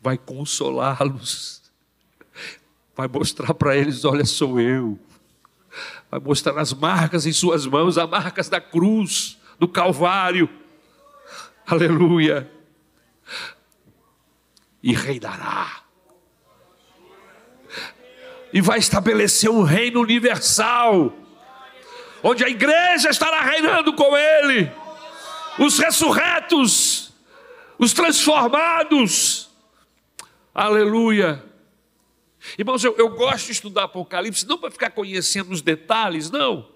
[0.00, 1.59] vai consolá-los,
[3.00, 4.98] vai mostrar para eles: olha, sou eu.
[6.10, 10.48] Vai mostrar as marcas em suas mãos, as marcas da cruz, do Calvário.
[11.66, 12.50] Aleluia.
[14.82, 15.80] E reinará
[18.52, 21.12] e vai estabelecer um reino universal,
[22.22, 24.70] onde a igreja estará reinando com ele,
[25.58, 27.12] os ressurretos,
[27.78, 29.48] os transformados.
[30.54, 31.49] Aleluia.
[32.58, 36.68] Irmãos, eu, eu gosto de estudar Apocalipse, não para ficar conhecendo os detalhes, não,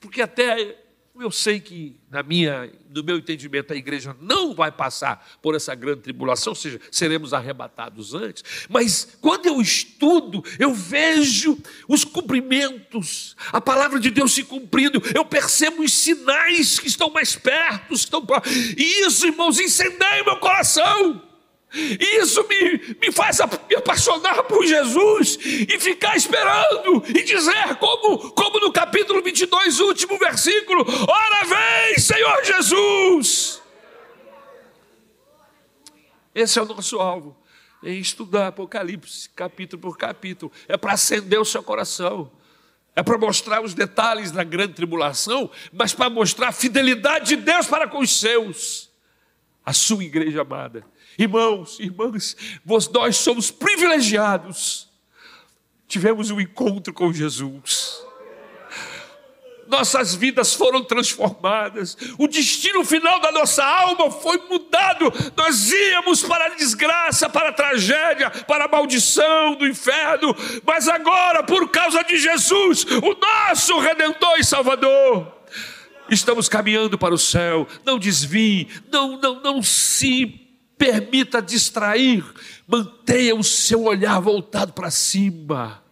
[0.00, 0.76] porque até
[1.18, 5.74] eu sei que, na minha, no meu entendimento, a igreja não vai passar por essa
[5.74, 8.44] grande tribulação, ou seja, seremos arrebatados antes.
[8.68, 11.58] Mas quando eu estudo, eu vejo
[11.88, 17.34] os cumprimentos, a palavra de Deus se cumprindo, eu percebo os sinais que estão mais
[17.34, 18.24] perto, estão...
[18.76, 21.25] e isso, irmãos, incendeia meu coração.
[22.00, 28.58] Isso me, me faz me apaixonar por Jesus e ficar esperando e dizer, como, como
[28.60, 33.62] no capítulo 22, último versículo: Ora vem, Senhor Jesus.
[36.34, 37.36] Esse é o nosso alvo,
[37.82, 40.52] em estudar Apocalipse, capítulo por capítulo.
[40.68, 42.30] É para acender o seu coração,
[42.94, 47.66] é para mostrar os detalhes da grande tribulação, mas para mostrar a fidelidade de Deus
[47.66, 48.90] para com os seus,
[49.64, 50.84] a sua igreja amada.
[51.18, 52.36] Irmãos, irmãs,
[52.92, 54.88] nós somos privilegiados.
[55.88, 58.04] Tivemos um encontro com Jesus.
[59.68, 61.96] Nossas vidas foram transformadas.
[62.18, 65.12] O destino final da nossa alma foi mudado.
[65.36, 70.34] Nós íamos para a desgraça, para a tragédia, para a maldição do inferno.
[70.64, 75.32] Mas agora, por causa de Jesus, o nosso Redentor e Salvador,
[76.08, 77.66] estamos caminhando para o céu.
[77.84, 80.45] Não desvie, não, não, não se
[80.78, 82.24] permita distrair,
[82.66, 85.82] mantenha o seu olhar voltado para cima.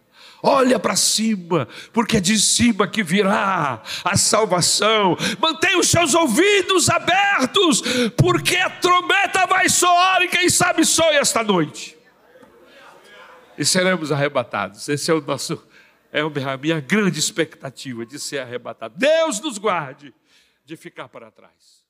[0.47, 5.17] Olha para cima, porque é de cima que virá a salvação.
[5.39, 7.81] Mantenha os seus ouvidos abertos,
[8.15, 11.97] porque a trombeta vai soar e quem sabe soe esta noite.
[13.57, 14.87] E seremos arrebatados.
[14.87, 15.61] Esse é o nosso
[16.11, 18.95] é a minha grande expectativa de ser arrebatado.
[18.97, 20.13] Deus nos guarde
[20.63, 21.84] de ficar para trás.